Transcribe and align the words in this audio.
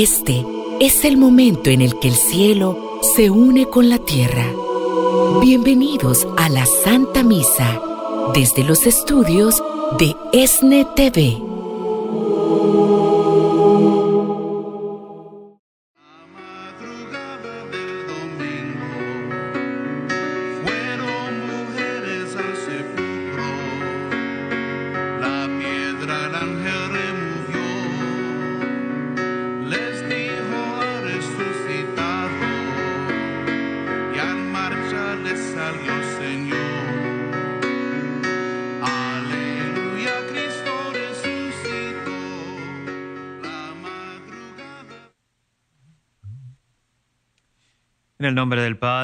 Este 0.00 0.46
es 0.78 1.04
el 1.04 1.16
momento 1.16 1.70
en 1.70 1.80
el 1.80 1.98
que 1.98 2.06
el 2.06 2.14
cielo 2.14 3.00
se 3.16 3.30
une 3.30 3.66
con 3.66 3.88
la 3.88 3.98
tierra. 3.98 4.46
Bienvenidos 5.40 6.24
a 6.36 6.48
la 6.48 6.64
Santa 6.66 7.24
Misa 7.24 7.82
desde 8.32 8.62
los 8.62 8.86
estudios 8.86 9.60
de 9.98 10.14
ESNE 10.32 10.86
TV. 10.94 11.47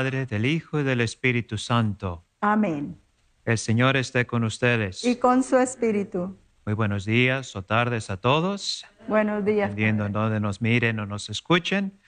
Padre, 0.04 0.26
del 0.26 0.44
Hijo 0.44 0.80
y 0.80 0.82
del 0.82 1.00
Espíritu 1.00 1.56
Santo. 1.56 2.26
Amén. 2.42 3.00
El 3.46 3.56
Señor 3.56 3.96
esté 3.96 4.26
con 4.26 4.44
ustedes. 4.44 5.02
Y 5.02 5.16
con 5.16 5.42
su 5.42 5.56
espíritu. 5.56 6.36
Muy 6.66 6.74
buenos 6.74 7.06
días 7.06 7.56
o 7.56 7.62
tardes 7.62 8.10
a 8.10 8.18
todos. 8.18 8.84
Buenos 9.08 9.46
días. 9.46 9.70
Dependiendo 9.70 10.06
donde 10.10 10.40
nos 10.40 10.60
miren 10.60 11.00
o 11.00 11.06
nos 11.06 11.30
escuchen, 11.30 11.98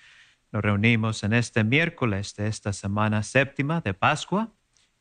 nos 0.52 0.62
reunimos 0.62 1.24
en 1.24 1.32
este 1.32 1.64
miércoles 1.64 2.36
de 2.36 2.48
esta 2.48 2.74
semana 2.74 3.22
séptima 3.22 3.80
de 3.80 3.94
Pascua, 3.94 4.52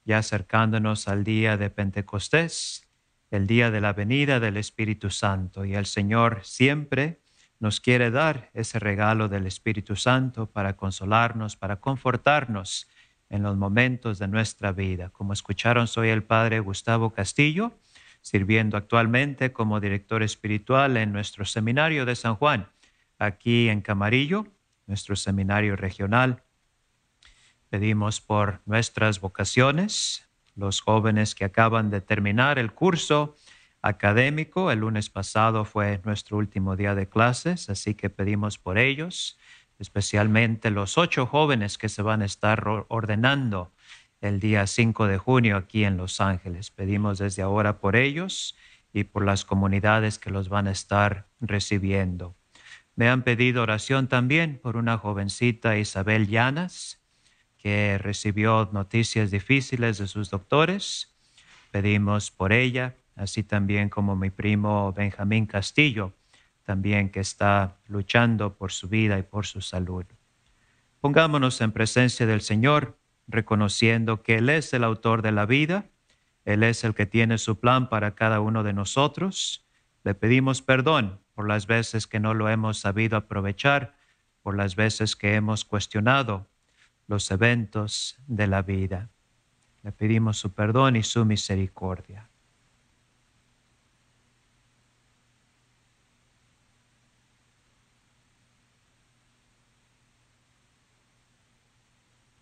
ya 0.05 0.19
acercándonos 0.19 1.09
al 1.09 1.25
día 1.25 1.57
de 1.57 1.69
Pentecostés, 1.69 2.87
el 3.30 3.45
día 3.45 3.71
de 3.71 3.81
la 3.81 3.91
venida 3.91 4.39
del 4.39 4.55
Espíritu 4.55 5.09
Santo. 5.09 5.65
Y 5.65 5.75
el 5.75 5.85
Señor 5.85 6.39
siempre 6.43 7.19
nos 7.66 7.81
quiere 7.81 8.11
dar 8.11 8.52
ese 8.53 8.77
regalo 8.77 9.27
del 9.27 9.47
Espíritu 9.47 9.95
Santo 9.95 10.45
para 10.45 10.77
consolarnos, 10.77 11.55
para 11.55 11.77
confortarnos 11.77 12.88
en 13.27 13.41
los 13.41 13.58
momentos 13.58 14.19
de 14.19 14.27
nuestra 14.27 14.71
vida. 14.71 15.09
Como 15.09 15.33
escucharon, 15.33 15.88
soy 15.88 16.09
el 16.09 16.21
Padre 16.21 16.59
Gustavo 16.59 17.09
Castillo, 17.09 17.71
sirviendo 18.21 18.77
actualmente 18.77 19.52
como 19.52 19.80
director 19.80 20.21
espiritual 20.21 20.95
en 20.95 21.11
nuestro 21.11 21.43
seminario 21.43 22.05
de 22.05 22.16
San 22.16 22.36
Juan, 22.36 22.69
aquí 23.17 23.67
en 23.69 23.81
Camarillo, 23.81 24.45
nuestro 24.86 25.16
seminario 25.16 25.75
regional. 25.75 26.43
Pedimos 27.71 28.21
por 28.21 28.61
nuestras 28.67 29.19
vocaciones, 29.19 30.30
los 30.55 30.81
jóvenes 30.81 31.33
que 31.33 31.45
acaban 31.45 31.89
de 31.89 32.02
terminar 32.02 32.59
el 32.59 32.73
curso, 32.73 33.36
académico. 33.86 34.72
El 34.72 34.80
lunes 34.80 35.09
pasado 35.09 35.64
fue 35.64 36.02
nuestro 36.03 36.38
último 36.38 36.75
día 36.75 36.95
de 36.95 37.08
clases, 37.08 37.69
así 37.69 37.94
que 37.94 38.09
pedimos 38.09 38.58
por 38.58 38.80
ellos, 38.80 39.38
especialmente 39.77 40.72
los 40.72 40.97
ocho 40.97 41.27
jóvenes 41.27 41.77
que 41.77 41.88
se 41.88 42.02
van 42.02 42.23
a 42.23 42.25
estar 42.25 42.64
ordenando 42.88 43.72
el 44.22 44.39
día 44.39 44.66
5 44.66 45.05
de 45.05 45.19
junio 45.19 45.55
aquí 45.55 45.83
en 45.83 45.97
Los 45.97 46.19
Ángeles. 46.19 46.72
Pedimos 46.72 47.19
desde 47.19 47.44
ahora 47.44 47.80
por 47.80 47.95
ellos 47.95 48.58
y 48.92 49.03
por 49.03 49.23
las 49.23 49.45
comunidades 49.45 50.17
que 50.17 50.31
los 50.31 50.49
van 50.49 50.67
a 50.67 50.72
estar 50.72 51.27
recibiendo. 51.39 52.36
Me 52.95 53.08
han 53.09 53.22
pedido 53.22 53.61
oración 53.61 54.08
también 54.08 54.58
por 54.58 54.77
una 54.77 54.97
jovencita 54.97 55.77
Isabel 55.77 56.27
Llanas, 56.27 57.02
que 57.58 57.99
recibió 57.99 58.70
noticias 58.72 59.30
difíciles 59.30 59.99
de 59.99 60.08
sus 60.08 60.32
doctores. 60.32 61.14
Pedimos 61.71 62.32
por 62.32 62.54
ella 62.54 62.95
así 63.15 63.43
también 63.43 63.89
como 63.89 64.15
mi 64.15 64.30
primo 64.30 64.92
Benjamín 64.93 65.45
Castillo, 65.45 66.14
también 66.64 67.09
que 67.09 67.20
está 67.20 67.77
luchando 67.87 68.55
por 68.55 68.71
su 68.71 68.87
vida 68.89 69.17
y 69.20 69.23
por 69.23 69.45
su 69.45 69.61
salud. 69.61 70.05
Pongámonos 70.99 71.61
en 71.61 71.71
presencia 71.71 72.26
del 72.26 72.42
Señor, 72.42 72.98
reconociendo 73.27 74.23
que 74.23 74.37
Él 74.37 74.49
es 74.49 74.73
el 74.73 74.83
autor 74.83 75.21
de 75.21 75.31
la 75.31 75.45
vida, 75.45 75.86
Él 76.43 76.64
es 76.64 76.83
el 76.83 76.95
que 76.95 77.05
tiene 77.05 77.37
su 77.37 77.59
plan 77.59 77.89
para 77.89 78.15
cada 78.15 78.39
uno 78.39 78.64
de 78.64 78.73
nosotros. 78.73 79.65
Le 80.03 80.15
pedimos 80.15 80.61
perdón 80.61 81.20
por 81.33 81.47
las 81.47 81.67
veces 81.67 82.08
que 82.08 82.20
no 82.20 82.33
lo 82.33 82.49
hemos 82.49 82.80
sabido 82.80 83.17
aprovechar, 83.17 83.95
por 84.42 84.55
las 84.55 84.76
veces 84.76 85.15
que 85.15 85.36
hemos 85.36 85.65
cuestionado 85.65 86.47
los 87.08 87.30
eventos 87.32 88.17
de 88.27 88.47
la 88.47 88.61
vida. 88.61 89.09
Le 89.83 89.92
pedimos 89.92 90.37
su 90.37 90.53
perdón 90.53 90.95
y 90.95 91.03
su 91.03 91.26
misericordia. 91.26 92.30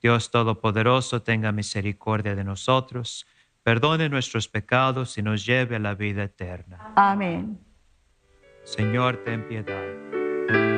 Dios 0.00 0.30
Todopoderoso 0.30 1.22
tenga 1.22 1.52
misericordia 1.52 2.34
de 2.34 2.44
nosotros, 2.44 3.26
perdone 3.62 4.08
nuestros 4.08 4.48
pecados 4.48 5.18
y 5.18 5.22
nos 5.22 5.44
lleve 5.44 5.76
a 5.76 5.80
la 5.80 5.94
vida 5.94 6.24
eterna. 6.24 6.92
Amén. 6.94 7.58
Señor, 8.64 9.22
ten 9.24 9.46
piedad. 9.48 10.77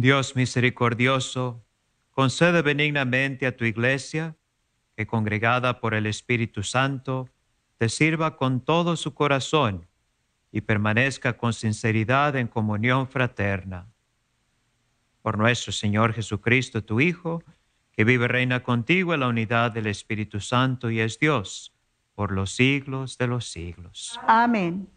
Dios 0.00 0.34
misericordioso, 0.34 1.62
concede 2.10 2.62
benignamente 2.62 3.46
a 3.46 3.54
tu 3.54 3.66
iglesia 3.66 4.34
que 4.96 5.06
congregada 5.06 5.78
por 5.78 5.92
el 5.92 6.06
Espíritu 6.06 6.62
Santo, 6.62 7.28
te 7.76 7.90
sirva 7.90 8.38
con 8.38 8.62
todo 8.62 8.96
su 8.96 9.12
corazón 9.12 9.86
y 10.52 10.62
permanezca 10.62 11.36
con 11.36 11.52
sinceridad 11.52 12.34
en 12.36 12.48
comunión 12.48 13.08
fraterna. 13.08 13.92
Por 15.20 15.36
nuestro 15.36 15.70
Señor 15.70 16.14
Jesucristo, 16.14 16.82
tu 16.82 17.00
Hijo, 17.00 17.42
que 17.92 18.04
vive 18.04 18.24
y 18.24 18.28
reina 18.28 18.62
contigo 18.62 19.12
en 19.12 19.20
la 19.20 19.28
unidad 19.28 19.70
del 19.70 19.86
Espíritu 19.86 20.40
Santo 20.40 20.90
y 20.90 21.00
es 21.00 21.18
Dios 21.18 21.74
por 22.14 22.32
los 22.32 22.52
siglos 22.52 23.18
de 23.18 23.26
los 23.26 23.50
siglos. 23.50 24.18
Amén. 24.26 24.88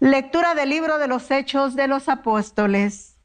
Lectura 0.00 0.54
del 0.54 0.68
libro 0.68 0.98
de 0.98 1.08
los 1.08 1.28
Hechos 1.28 1.74
de 1.74 1.88
los 1.88 2.08
Apóstoles. 2.08 3.16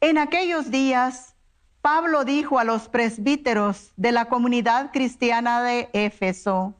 En 0.00 0.18
aquellos 0.18 0.72
días, 0.72 1.36
Pablo 1.82 2.24
dijo 2.24 2.58
a 2.58 2.64
los 2.64 2.88
presbíteros 2.88 3.92
de 3.96 4.10
la 4.10 4.24
comunidad 4.24 4.90
cristiana 4.90 5.62
de 5.62 5.88
Éfeso, 5.92 6.74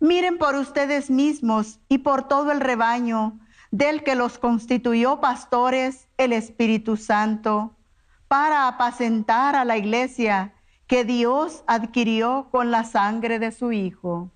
miren 0.00 0.38
por 0.38 0.54
ustedes 0.54 1.10
mismos 1.10 1.80
y 1.90 1.98
por 1.98 2.28
todo 2.28 2.50
el 2.50 2.60
rebaño 2.60 3.38
del 3.72 4.02
que 4.02 4.14
los 4.14 4.38
constituyó 4.38 5.20
pastores 5.20 6.08
el 6.16 6.32
Espíritu 6.32 6.96
Santo, 6.96 7.76
para 8.26 8.68
apacentar 8.68 9.54
a 9.54 9.66
la 9.66 9.76
iglesia 9.76 10.54
que 10.86 11.04
Dios 11.04 11.62
adquirió 11.66 12.48
con 12.50 12.70
la 12.70 12.84
sangre 12.84 13.38
de 13.38 13.52
su 13.52 13.70
Hijo. 13.72 14.30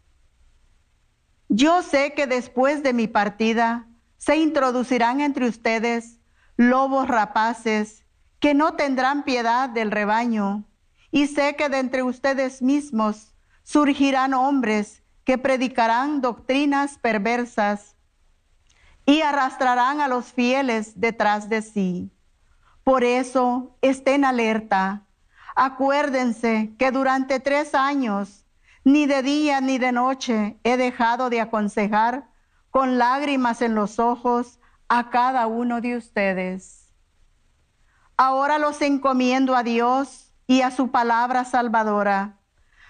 Yo 1.49 1.81
sé 1.81 2.13
que 2.13 2.27
después 2.27 2.83
de 2.83 2.93
mi 2.93 3.09
partida, 3.09 3.87
se 4.19 4.37
introducirán 4.37 5.21
entre 5.21 5.49
ustedes 5.49 6.19
lobos 6.57 7.09
rapaces 7.09 8.05
que 8.41 8.55
no 8.55 8.75
tendrán 8.75 9.25
piedad 9.25 9.69
del 9.69 9.91
rebaño. 9.91 10.65
Y 11.11 11.27
sé 11.29 11.57
que 11.57 11.69
de 11.69 11.79
entre 11.79 12.03
ustedes 12.03 12.63
mismos 12.63 13.35
surgirán 13.63 14.35
hombres 14.35 15.03
que 15.25 15.39
predicarán 15.39 16.21
doctrinas 16.21 16.99
perversas 16.99 17.97
y 19.05 19.23
arrastrarán 19.23 20.01
a 20.01 20.09
los 20.09 20.33
fieles 20.33 21.01
detrás 21.01 21.49
de 21.49 21.63
sí. 21.63 22.13
Por 22.85 23.03
eso 23.03 23.77
estén 23.83 24.25
alerta. 24.25 25.07
Acuérdense 25.55 26.75
que 26.79 26.91
durante 26.91 27.41
tres 27.41 27.75
años, 27.75 28.45
ni 28.85 29.07
de 29.07 29.23
día 29.23 29.61
ni 29.61 29.79
de 29.79 29.91
noche, 29.91 30.59
he 30.63 30.77
dejado 30.77 31.31
de 31.31 31.41
aconsejar 31.41 32.29
con 32.77 32.99
lágrimas 32.99 33.63
en 33.63 33.75
los 33.75 33.99
ojos 33.99 34.61
a 34.87 35.09
cada 35.09 35.47
uno 35.47 35.81
de 35.81 35.97
ustedes. 35.97 36.93
Ahora 38.19 38.59
los 38.59 38.83
encomiendo 38.83 39.57
a 39.57 39.63
Dios 39.63 40.35
y 40.47 40.61
a 40.61 40.71
su 40.71 40.91
palabra 40.91 41.47
salvadora, 41.47 42.39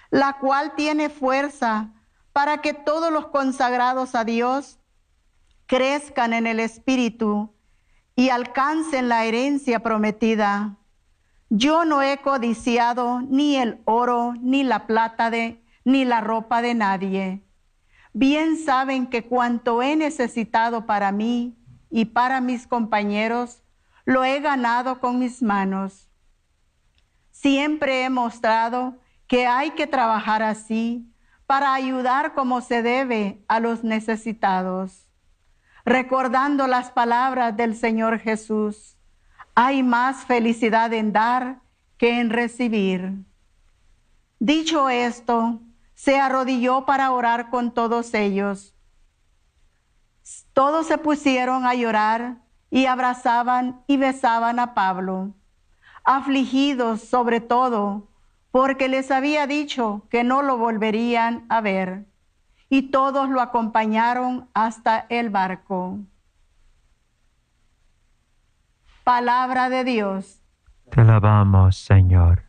la 0.09 0.39
cual 0.39 0.75
tiene 0.75 1.07
fuerza 1.09 1.93
para 2.33 2.57
que 2.57 2.73
todos 2.73 3.13
los 3.13 3.27
consagrados 3.27 4.13
a 4.13 4.25
Dios 4.25 4.77
crezcan 5.67 6.33
en 6.33 6.47
el 6.47 6.59
Espíritu 6.59 7.55
y 8.13 8.27
alcancen 8.27 9.07
la 9.07 9.23
herencia 9.23 9.79
prometida. 9.79 10.75
Yo 11.49 11.85
no 11.85 12.01
he 12.01 12.17
codiciado 12.17 13.21
ni 13.21 13.55
el 13.55 13.81
oro, 13.85 14.33
ni 14.41 14.65
la 14.65 14.85
plata 14.85 15.29
de, 15.29 15.63
ni 15.85 16.03
la 16.03 16.19
ropa 16.19 16.61
de 16.61 16.73
nadie 16.73 17.46
bien 18.17 18.57
saben 18.57 19.05
que 19.05 19.25
cuanto 19.25 19.83
he 19.83 19.95
necesitado 19.95 20.87
para 20.87 21.11
mí 21.11 21.55
y 21.91 22.05
para 22.05 22.41
mis 22.41 22.65
compañeros, 22.65 23.61
lo 24.05 24.23
he 24.23 24.39
ganado 24.39 24.99
con 24.99 25.19
mis 25.19 25.43
manos. 25.43 26.09
Siempre 27.29 28.03
he 28.03 28.09
mostrado 28.09 28.97
que 29.27 29.45
hay 29.45 29.71
que 29.71 29.85
trabajar 29.85 30.41
así 30.41 31.13
para 31.45 31.75
ayudar 31.75 32.33
como 32.33 32.61
se 32.61 32.81
debe 32.81 33.43
a 33.47 33.59
los 33.59 33.83
necesitados. 33.83 35.07
Recordando 35.85 36.65
las 36.65 36.89
palabras 36.89 37.55
del 37.55 37.75
Señor 37.75 38.17
Jesús, 38.17 38.97
hay 39.53 39.83
más 39.83 40.25
felicidad 40.25 40.91
en 40.91 41.13
dar 41.13 41.59
que 41.97 42.19
en 42.19 42.31
recibir. 42.31 43.13
Dicho 44.39 44.89
esto, 44.89 45.61
se 45.97 46.19
arrodilló 46.19 46.85
para 46.85 47.11
orar 47.11 47.49
con 47.49 47.71
todos 47.71 48.13
ellos. 48.13 48.75
Todos 50.53 50.85
se 50.85 50.99
pusieron 50.99 51.65
a 51.65 51.73
llorar 51.73 52.37
y 52.69 52.85
abrazaban 52.85 53.81
y 53.87 53.97
besaban 53.97 54.59
a 54.59 54.75
Pablo, 54.75 55.33
afligidos 56.03 57.01
sobre 57.01 57.41
todo 57.41 58.09
porque 58.51 58.89
les 58.89 59.09
había 59.09 59.47
dicho 59.47 60.05
que 60.11 60.23
no 60.23 60.43
lo 60.43 60.57
volverían 60.57 61.47
a 61.49 61.61
ver. 61.61 62.05
Y 62.69 62.91
todos 62.91 63.27
lo 63.29 63.41
acompañaron 63.41 64.49
hasta 64.53 65.07
el 65.09 65.31
barco. 65.31 65.97
Palabra 69.03 69.69
de 69.69 69.83
Dios. 69.83 70.43
Te 70.91 71.01
alabamos, 71.01 71.75
Señor. 71.75 72.46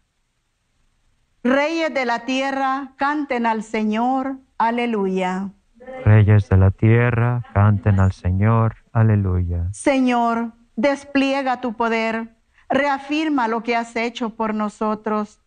Reyes 1.44 1.94
de 1.94 2.04
la 2.04 2.24
tierra, 2.24 2.92
canten 2.96 3.46
al 3.46 3.62
Señor, 3.62 4.38
aleluya. 4.58 5.50
Reyes 6.04 6.48
de 6.48 6.56
la 6.56 6.72
tierra, 6.72 7.44
canten 7.54 8.00
al 8.00 8.12
Señor, 8.12 8.76
aleluya. 8.92 9.68
Señor, 9.72 10.52
despliega 10.74 11.60
tu 11.60 11.74
poder, 11.74 12.34
reafirma 12.68 13.46
lo 13.46 13.62
que 13.62 13.76
has 13.76 13.94
hecho 13.94 14.30
por 14.30 14.52
nosotros. 14.52 15.40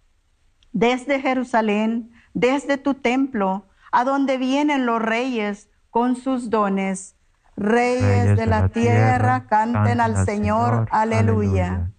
Desde 0.71 1.19
Jerusalén, 1.19 2.11
desde 2.33 2.77
tu 2.77 2.93
templo, 2.93 3.65
a 3.91 4.05
donde 4.05 4.37
vienen 4.37 4.85
los 4.85 5.01
reyes 5.01 5.69
con 5.89 6.15
sus 6.15 6.49
dones. 6.49 7.17
Reyes, 7.57 8.37
de, 8.37 8.45
la, 8.45 8.69
tierra, 8.69 9.45
canten, 9.47 9.99
al 9.99 10.25
Señor, 10.25 10.87
aleluya. 10.89 11.65
aleluya. 11.67 11.91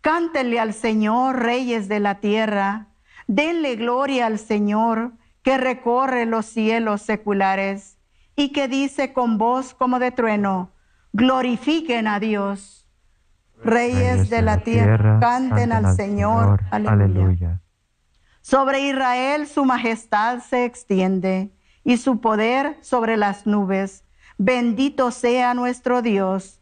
Cántenle 0.00 0.60
al 0.60 0.72
Señor, 0.72 1.40
reyes 1.40 1.88
de 1.88 1.98
la 1.98 2.20
tierra 2.20 2.86
Denle 3.32 3.76
gloria 3.76 4.26
al 4.26 4.40
Señor 4.40 5.12
que 5.44 5.56
recorre 5.56 6.26
los 6.26 6.46
cielos 6.46 7.02
seculares 7.02 7.96
y 8.34 8.50
que 8.50 8.66
dice 8.66 9.12
con 9.12 9.38
voz 9.38 9.72
como 9.72 10.00
de 10.00 10.10
trueno, 10.10 10.72
glorifiquen 11.12 12.08
a 12.08 12.18
Dios. 12.18 12.88
Reyes, 13.62 14.30
de, 14.30 14.42
la, 14.42 14.64
tierra, 14.64 15.20
canten, 15.20 15.70
al 15.70 15.94
Señor. 15.94 16.60
Aleluya. 16.72 17.60
Sobre 18.40 18.80
Israel 18.88 19.46
su 19.46 19.64
majestad 19.64 20.40
se 20.40 20.64
extiende 20.64 21.52
y 21.84 21.98
su 21.98 22.20
poder 22.20 22.78
sobre 22.80 23.16
las 23.16 23.46
nubes. 23.46 24.02
Bendito 24.38 25.12
sea 25.12 25.54
nuestro 25.54 26.02
Dios. 26.02 26.60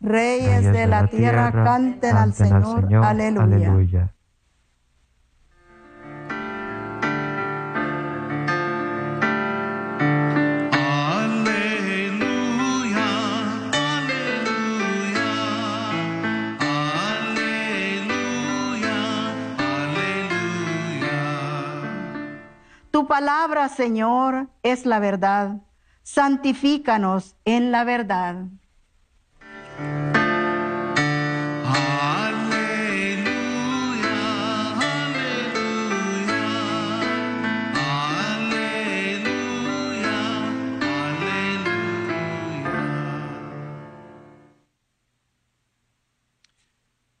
Reyes, 0.00 0.72
de, 0.72 0.86
la, 0.86 1.08
tierra, 1.08 1.52
canten, 1.52 2.16
al 2.16 2.32
Señor. 2.32 2.88
aleluya. 2.94 4.14
Tu 22.98 23.06
palabra, 23.06 23.68
Señor, 23.68 24.48
es 24.64 24.84
la 24.84 24.98
verdad. 24.98 25.62
Santifícanos 26.02 27.36
en 27.44 27.70
la 27.70 27.84
verdad. 27.84 28.46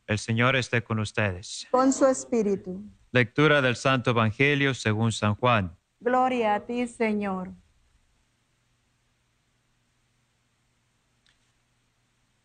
El 0.08 0.18
Señor 0.18 0.56
esté 0.56 0.82
con 0.82 0.98
ustedes. 0.98 1.68
Con 1.70 1.92
su 1.92 2.04
espíritu. 2.04 2.82
Lectura 3.10 3.62
del 3.62 3.76
Santo 3.76 4.10
Evangelio 4.10 4.74
según 4.74 5.12
San 5.12 5.34
Juan. 5.34 5.76
Gloria 6.00 6.54
a 6.54 6.60
ti, 6.66 6.86
Señor. 6.86 7.52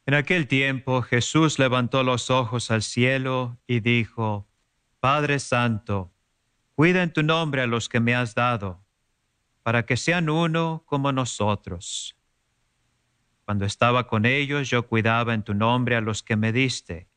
En 0.05 0.13
aquel 0.13 0.47
tiempo 0.47 1.01
Jesús 1.01 1.59
levantó 1.59 2.03
los 2.03 2.29
ojos 2.29 2.71
al 2.71 2.81
cielo 2.81 3.57
y 3.67 3.79
dijo, 3.79 4.47
Padre 4.99 5.39
Santo, 5.39 6.13
cuida 6.75 7.03
en 7.03 7.11
tu 7.11 7.23
nombre 7.23 7.61
a 7.61 7.67
los 7.67 7.89
que 7.89 7.99
me 7.99 8.15
has 8.15 8.33
dado, 8.35 8.85
para 9.63 9.85
que 9.85 9.97
sean 9.97 10.29
uno 10.29 10.83
como 10.85 11.11
nosotros. 11.11 12.17
Cuando 13.45 13.65
estaba 13.65 14.07
con 14.07 14.25
ellos, 14.25 14.69
yo 14.69 14.87
cuidaba 14.87 15.33
en 15.33 15.43
tu 15.43 15.53
nombre 15.53 15.97
a 15.97 16.01
los 16.01 16.23
que 16.23 16.37
me 16.37 16.53
diste 16.53 17.09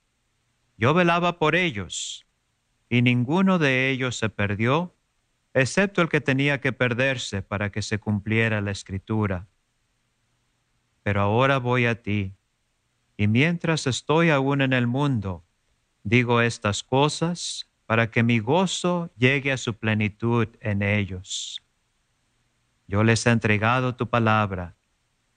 Yo 0.76 0.95
velaba 0.95 1.38
por 1.38 1.55
ellos, 1.55 2.25
y 2.88 3.02
ninguno 3.02 3.59
de 3.59 3.90
ellos 3.90 4.16
se 4.16 4.28
perdió, 4.28 4.95
excepto 5.55 6.02
el 6.02 6.09
que 6.09 6.21
tenía 6.21 6.61
que 6.61 6.73
perderse 6.73 7.43
para 7.43 7.71
que 7.71 7.83
se 7.83 7.99
cumpliera 7.99 8.61
la 8.61 8.71
escritura. 8.71 9.49
Pero 11.02 11.23
ahora 11.23 11.59
voy 11.59 11.87
a 11.87 12.02
ti, 12.02 12.35
y 13.16 13.26
mientras 13.28 13.87
estoy 13.87 14.31
aún 14.31 14.61
en 14.61 14.73
el 14.73 14.87
mundo, 14.87 15.45
digo 16.05 16.40
estas 16.40 16.85
cosas 16.85 17.69
para 17.87 18.11
que 18.11 18.23
mi 18.23 18.38
gozo 18.38 19.11
llegue 19.16 19.52
a 19.52 19.57
su 19.57 19.75
plenitud 19.75 20.49
en 20.61 20.83
ellos. 20.83 21.62
Yo 22.87 23.02
les 23.02 23.26
he 23.26 23.31
entregado 23.31 23.97
tu 23.97 24.09
palabra, 24.09 24.76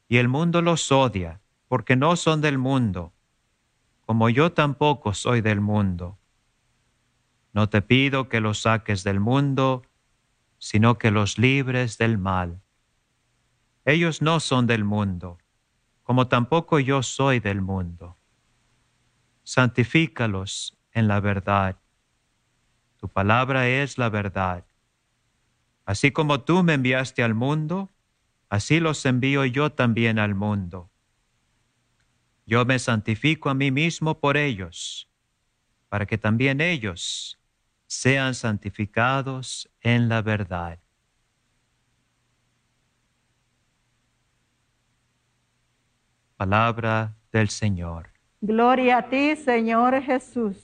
y 0.07 0.17
el 0.17 0.27
mundo 0.27 0.61
los 0.61 0.91
odia, 0.91 1.41
porque 1.67 1.95
no 1.95 2.15
son 2.15 2.41
del 2.41 2.57
mundo, 2.57 3.13
como 4.05 4.29
yo 4.29 4.51
tampoco 4.51 5.13
soy 5.13 5.41
del 5.41 5.61
mundo. 5.61 6.18
No 7.51 7.69
te 7.69 7.81
pido 7.81 8.29
que 8.29 8.41
los 8.41 8.61
saques 8.61 9.03
del 9.03 9.19
mundo, 9.19 9.83
sino 10.59 10.97
que 10.97 11.09
los 11.09 11.37
libres 11.37 11.97
del 11.97 12.17
mal. 12.17 12.61
Ellos 13.85 14.21
no 14.21 14.39
son 14.39 14.67
del 14.67 14.83
mundo, 14.83 15.39
como 16.03 16.27
tampoco 16.27 16.79
yo 16.79 17.01
soy 17.01 17.39
del 17.39 17.61
mundo. 17.61 18.17
Santifícalos 19.43 20.77
en 20.91 21.07
la 21.07 21.19
verdad. 21.19 21.77
Tu 22.97 23.07
palabra 23.07 23.67
es 23.67 23.97
la 23.97 24.09
verdad. 24.09 24.65
Así 25.85 26.11
como 26.11 26.41
tú 26.41 26.61
me 26.61 26.75
enviaste 26.75 27.23
al 27.23 27.33
mundo, 27.33 27.89
así 28.49 28.79
los 28.79 29.03
envío 29.05 29.43
yo 29.45 29.71
también 29.71 30.19
al 30.19 30.35
mundo. 30.35 30.91
Yo 32.45 32.65
me 32.65 32.77
santifico 32.77 33.49
a 33.49 33.53
mí 33.55 33.71
mismo 33.71 34.19
por 34.19 34.37
ellos, 34.37 35.09
para 35.87 36.05
que 36.05 36.17
también 36.17 36.61
ellos 36.61 37.38
sean 37.89 38.35
santificados 38.35 39.67
en 39.81 40.09
la 40.09 40.21
verdad. 40.21 40.77
Palabra 46.37 47.15
del 47.31 47.49
Señor. 47.49 48.11
Gloria 48.41 48.99
a 48.99 49.09
ti, 49.09 49.35
Señor 49.35 50.01
Jesús. 50.03 50.55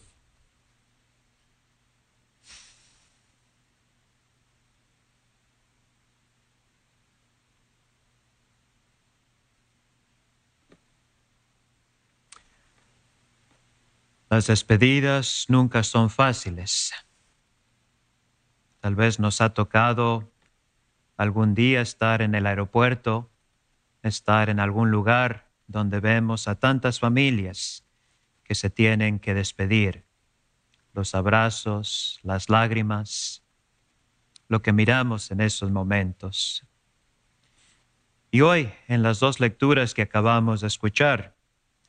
Las 14.29 14.47
despedidas 14.47 15.45
nunca 15.47 15.81
son 15.81 16.09
fáciles. 16.09 16.93
Tal 18.85 18.93
vez 18.93 19.19
nos 19.19 19.41
ha 19.41 19.49
tocado 19.49 20.31
algún 21.17 21.55
día 21.55 21.81
estar 21.81 22.21
en 22.21 22.35
el 22.35 22.45
aeropuerto, 22.45 23.31
estar 24.03 24.47
en 24.47 24.59
algún 24.59 24.91
lugar 24.91 25.49
donde 25.65 25.99
vemos 25.99 26.47
a 26.47 26.59
tantas 26.59 26.99
familias 26.99 27.83
que 28.43 28.53
se 28.53 28.69
tienen 28.69 29.17
que 29.17 29.33
despedir. 29.33 30.05
Los 30.93 31.15
abrazos, 31.15 32.19
las 32.21 32.47
lágrimas, 32.47 33.41
lo 34.49 34.61
que 34.61 34.71
miramos 34.71 35.31
en 35.31 35.41
esos 35.41 35.71
momentos. 35.71 36.63
Y 38.29 38.41
hoy, 38.41 38.71
en 38.87 39.01
las 39.01 39.19
dos 39.19 39.39
lecturas 39.39 39.95
que 39.95 40.03
acabamos 40.03 40.61
de 40.61 40.67
escuchar, 40.67 41.35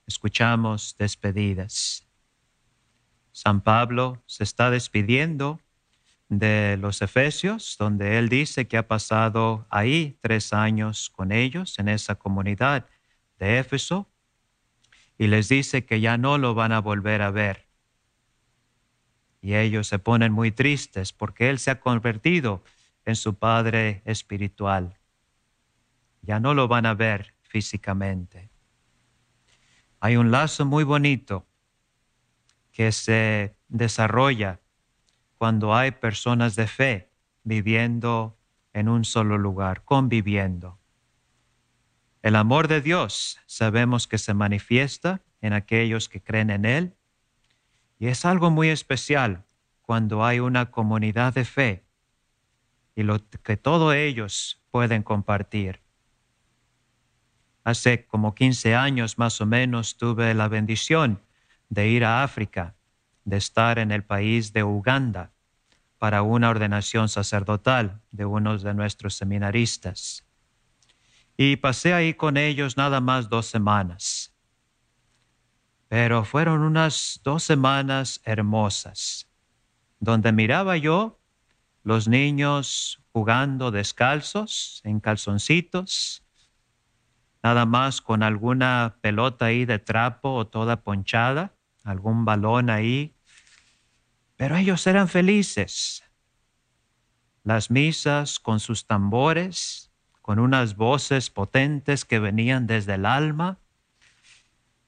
escuchamos 0.06 0.96
despedidas. 0.98 2.06
San 3.32 3.60
Pablo 3.60 4.22
se 4.24 4.44
está 4.44 4.70
despidiendo 4.70 5.60
de 6.28 6.76
los 6.80 7.02
Efesios, 7.02 7.76
donde 7.78 8.18
él 8.18 8.28
dice 8.28 8.66
que 8.66 8.78
ha 8.78 8.88
pasado 8.88 9.66
ahí 9.70 10.18
tres 10.20 10.52
años 10.52 11.10
con 11.10 11.32
ellos 11.32 11.78
en 11.78 11.88
esa 11.88 12.16
comunidad 12.16 12.86
de 13.38 13.58
Éfeso, 13.58 14.10
y 15.18 15.28
les 15.28 15.48
dice 15.48 15.86
que 15.86 16.00
ya 16.00 16.18
no 16.18 16.36
lo 16.38 16.54
van 16.54 16.72
a 16.72 16.80
volver 16.80 17.22
a 17.22 17.30
ver. 17.30 17.66
Y 19.40 19.54
ellos 19.54 19.86
se 19.86 19.98
ponen 19.98 20.32
muy 20.32 20.50
tristes 20.50 21.12
porque 21.12 21.48
él 21.48 21.58
se 21.58 21.70
ha 21.70 21.80
convertido 21.80 22.62
en 23.04 23.16
su 23.16 23.38
Padre 23.38 24.02
espiritual. 24.04 24.98
Ya 26.22 26.40
no 26.40 26.52
lo 26.54 26.68
van 26.68 26.86
a 26.86 26.94
ver 26.94 27.34
físicamente. 27.42 28.50
Hay 30.00 30.16
un 30.16 30.30
lazo 30.30 30.66
muy 30.66 30.84
bonito 30.84 31.46
que 32.72 32.92
se 32.92 33.56
desarrolla 33.68 34.60
cuando 35.38 35.74
hay 35.74 35.90
personas 35.92 36.56
de 36.56 36.66
fe 36.66 37.10
viviendo 37.44 38.38
en 38.72 38.88
un 38.88 39.04
solo 39.04 39.38
lugar, 39.38 39.84
conviviendo. 39.84 40.78
El 42.22 42.36
amor 42.36 42.68
de 42.68 42.80
Dios 42.80 43.38
sabemos 43.46 44.06
que 44.06 44.18
se 44.18 44.34
manifiesta 44.34 45.22
en 45.40 45.52
aquellos 45.52 46.08
que 46.08 46.22
creen 46.22 46.50
en 46.50 46.64
Él 46.64 46.96
y 47.98 48.08
es 48.08 48.24
algo 48.24 48.50
muy 48.50 48.68
especial 48.68 49.44
cuando 49.82 50.24
hay 50.24 50.40
una 50.40 50.70
comunidad 50.70 51.34
de 51.34 51.44
fe 51.44 51.84
y 52.94 53.02
lo 53.02 53.18
que 53.42 53.56
todos 53.56 53.94
ellos 53.94 54.60
pueden 54.70 55.02
compartir. 55.02 55.80
Hace 57.62 58.06
como 58.06 58.34
15 58.34 58.74
años 58.74 59.18
más 59.18 59.40
o 59.40 59.46
menos 59.46 59.96
tuve 59.96 60.34
la 60.34 60.48
bendición 60.48 61.20
de 61.68 61.88
ir 61.88 62.04
a 62.04 62.22
África, 62.22 62.75
de 63.26 63.36
estar 63.36 63.78
en 63.78 63.90
el 63.90 64.04
país 64.04 64.52
de 64.52 64.62
Uganda 64.62 65.32
para 65.98 66.22
una 66.22 66.48
ordenación 66.48 67.08
sacerdotal 67.08 68.00
de 68.12 68.24
unos 68.24 68.62
de 68.62 68.72
nuestros 68.72 69.14
seminaristas. 69.14 70.24
Y 71.36 71.56
pasé 71.56 71.92
ahí 71.92 72.14
con 72.14 72.36
ellos 72.36 72.76
nada 72.76 73.00
más 73.00 73.28
dos 73.28 73.46
semanas. 73.46 74.32
Pero 75.88 76.24
fueron 76.24 76.62
unas 76.62 77.20
dos 77.24 77.42
semanas 77.42 78.20
hermosas, 78.24 79.28
donde 79.98 80.30
miraba 80.30 80.76
yo 80.76 81.20
los 81.82 82.06
niños 82.06 83.02
jugando 83.12 83.72
descalzos, 83.72 84.80
en 84.84 85.00
calzoncitos, 85.00 86.24
nada 87.42 87.66
más 87.66 88.00
con 88.00 88.22
alguna 88.22 88.98
pelota 89.00 89.46
ahí 89.46 89.64
de 89.64 89.80
trapo 89.80 90.34
o 90.34 90.46
toda 90.46 90.82
ponchada, 90.82 91.56
algún 91.82 92.24
balón 92.24 92.70
ahí. 92.70 93.15
Pero 94.36 94.56
ellos 94.56 94.86
eran 94.86 95.08
felices. 95.08 96.04
Las 97.42 97.70
misas 97.70 98.38
con 98.38 98.60
sus 98.60 98.86
tambores, 98.86 99.90
con 100.20 100.38
unas 100.38 100.76
voces 100.76 101.30
potentes 101.30 102.04
que 102.04 102.18
venían 102.18 102.66
desde 102.66 102.94
el 102.94 103.06
alma. 103.06 103.58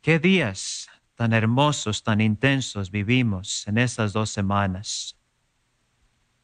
Qué 0.03 0.19
días 0.19 0.89
tan 1.15 1.33
hermosos, 1.33 2.03
tan 2.03 2.21
intensos 2.21 2.91
vivimos 2.91 3.67
en 3.67 3.79
esas 3.79 4.13
dos 4.13 4.31
semanas. 4.31 5.17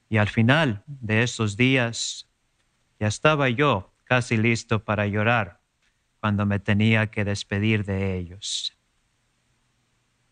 Y 0.09 0.17
al 0.17 0.29
final 0.29 0.83
de 0.87 1.23
esos 1.23 1.57
días 1.57 2.29
ya 2.99 3.09
estaba 3.09 3.49
yo 3.49 3.93
casi 4.05 4.37
listo 4.37 4.85
para 4.85 5.07
llorar 5.07 5.61
cuando 6.21 6.47
me 6.47 6.59
tenía 6.59 7.11
que 7.11 7.25
despedir 7.25 7.85
de 7.85 8.17
ellos. 8.17 8.77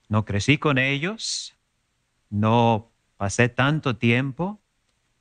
No 0.09 0.25
crecí 0.25 0.59
con 0.59 0.79
ellos, 0.79 1.57
no 2.33 2.91
pasé 3.19 3.51
tanto 3.51 3.97
tiempo, 3.97 4.61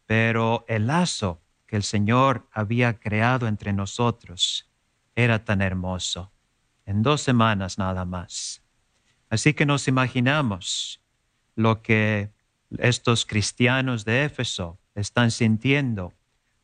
pero 0.06 0.64
el 0.70 0.88
lazo 0.88 1.42
que 1.68 1.76
el 1.76 1.84
Señor 1.84 2.48
había 2.54 3.00
creado 3.00 3.48
entre 3.48 3.74
nosotros 3.74 4.72
era 5.14 5.44
tan 5.44 5.62
hermoso, 5.62 6.32
en 6.86 7.04
dos 7.04 7.22
semanas 7.22 7.78
nada 7.78 8.06
más. 8.06 8.64
Así 9.30 9.54
que 9.54 9.66
nos 9.66 9.90
imaginamos 9.90 11.02
lo 11.56 11.82
que 11.82 12.32
estos 12.78 13.26
cristianos 13.26 14.06
de 14.06 14.24
Éfeso 14.24 14.80
están 14.96 15.32
sintiendo 15.32 16.14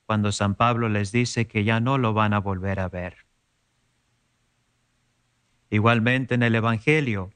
cuando 0.05 0.31
San 0.31 0.55
Pablo 0.55 0.87
les 0.87 1.11
dice 1.11 1.47
que 1.47 1.65
ya 1.65 1.81
no 1.81 1.97
lo 1.97 2.13
van 2.13 2.33
a 2.33 2.39
volver 2.39 2.79
a 2.79 2.87
ver. 2.87 3.25
Igualmente 5.69 6.35
en 6.35 6.43
el 6.43 6.55
Evangelio, 6.55 7.33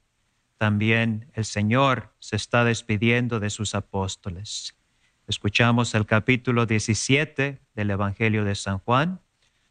también 0.61 1.31
el 1.33 1.45
Señor 1.45 2.13
se 2.19 2.35
está 2.35 2.63
despidiendo 2.63 3.39
de 3.39 3.49
sus 3.49 3.73
apóstoles. 3.73 4.77
Escuchamos 5.25 5.95
el 5.95 6.05
capítulo 6.05 6.67
17 6.67 7.59
del 7.73 7.89
Evangelio 7.89 8.45
de 8.45 8.53
San 8.53 8.77
Juan, 8.77 9.21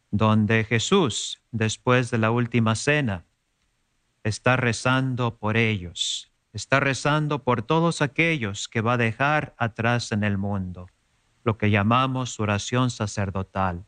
donde 0.09 0.65
Jesús, 0.65 1.41
después 1.53 2.11
de 2.11 2.17
la 2.17 2.31
última 2.31 2.75
cena, 2.75 3.23
está 4.25 4.57
rezando 4.57 5.37
por 5.37 5.55
ellos, 5.55 6.33
está 6.51 6.81
rezando 6.81 7.41
por 7.45 7.61
todos 7.61 8.01
aquellos 8.01 8.67
que 8.67 8.81
va 8.81 8.95
a 8.95 8.97
dejar 8.97 9.55
atrás 9.57 10.11
en 10.11 10.25
el 10.25 10.37
mundo, 10.37 10.87
lo 11.45 11.57
que 11.57 11.71
llamamos 11.71 12.37
oración 12.37 12.89
sacerdotal, 12.89 13.85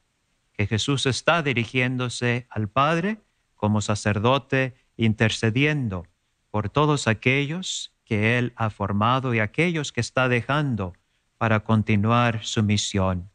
que 0.54 0.68
Jesús 0.68 1.06
está 1.06 1.44
dirigiéndose 1.44 2.48
al 2.50 2.70
Padre 2.70 3.20
como 3.56 3.82
sacerdote 3.82 4.76
intercediendo 4.96 6.08
por 6.54 6.70
todos 6.70 7.08
aquellos 7.08 7.96
que 8.06 8.38
Él 8.38 8.54
ha 8.58 8.70
formado 8.70 9.34
y 9.34 9.40
aquellos 9.40 9.92
que 9.92 10.02
está 10.02 10.30
dejando 10.30 10.94
para 11.40 11.62
continuar 11.62 12.46
su 12.46 12.62
misión. 12.62 13.32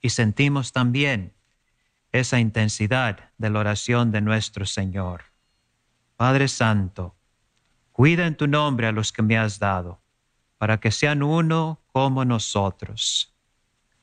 Y 0.00 0.08
sentimos 0.08 0.72
también 0.72 1.34
esa 2.10 2.40
intensidad 2.40 3.32
de 3.36 3.50
la 3.50 3.58
oración 3.58 4.12
de 4.12 4.22
nuestro 4.22 4.64
Señor. 4.64 5.24
Padre 6.16 6.48
Santo, 6.48 7.14
cuida 7.92 8.26
en 8.26 8.34
tu 8.34 8.46
nombre 8.46 8.86
a 8.86 8.92
los 8.92 9.12
que 9.12 9.20
me 9.20 9.36
has 9.36 9.58
dado, 9.58 10.00
para 10.56 10.80
que 10.80 10.90
sean 10.90 11.22
uno 11.22 11.82
como 11.92 12.24
nosotros. 12.24 13.34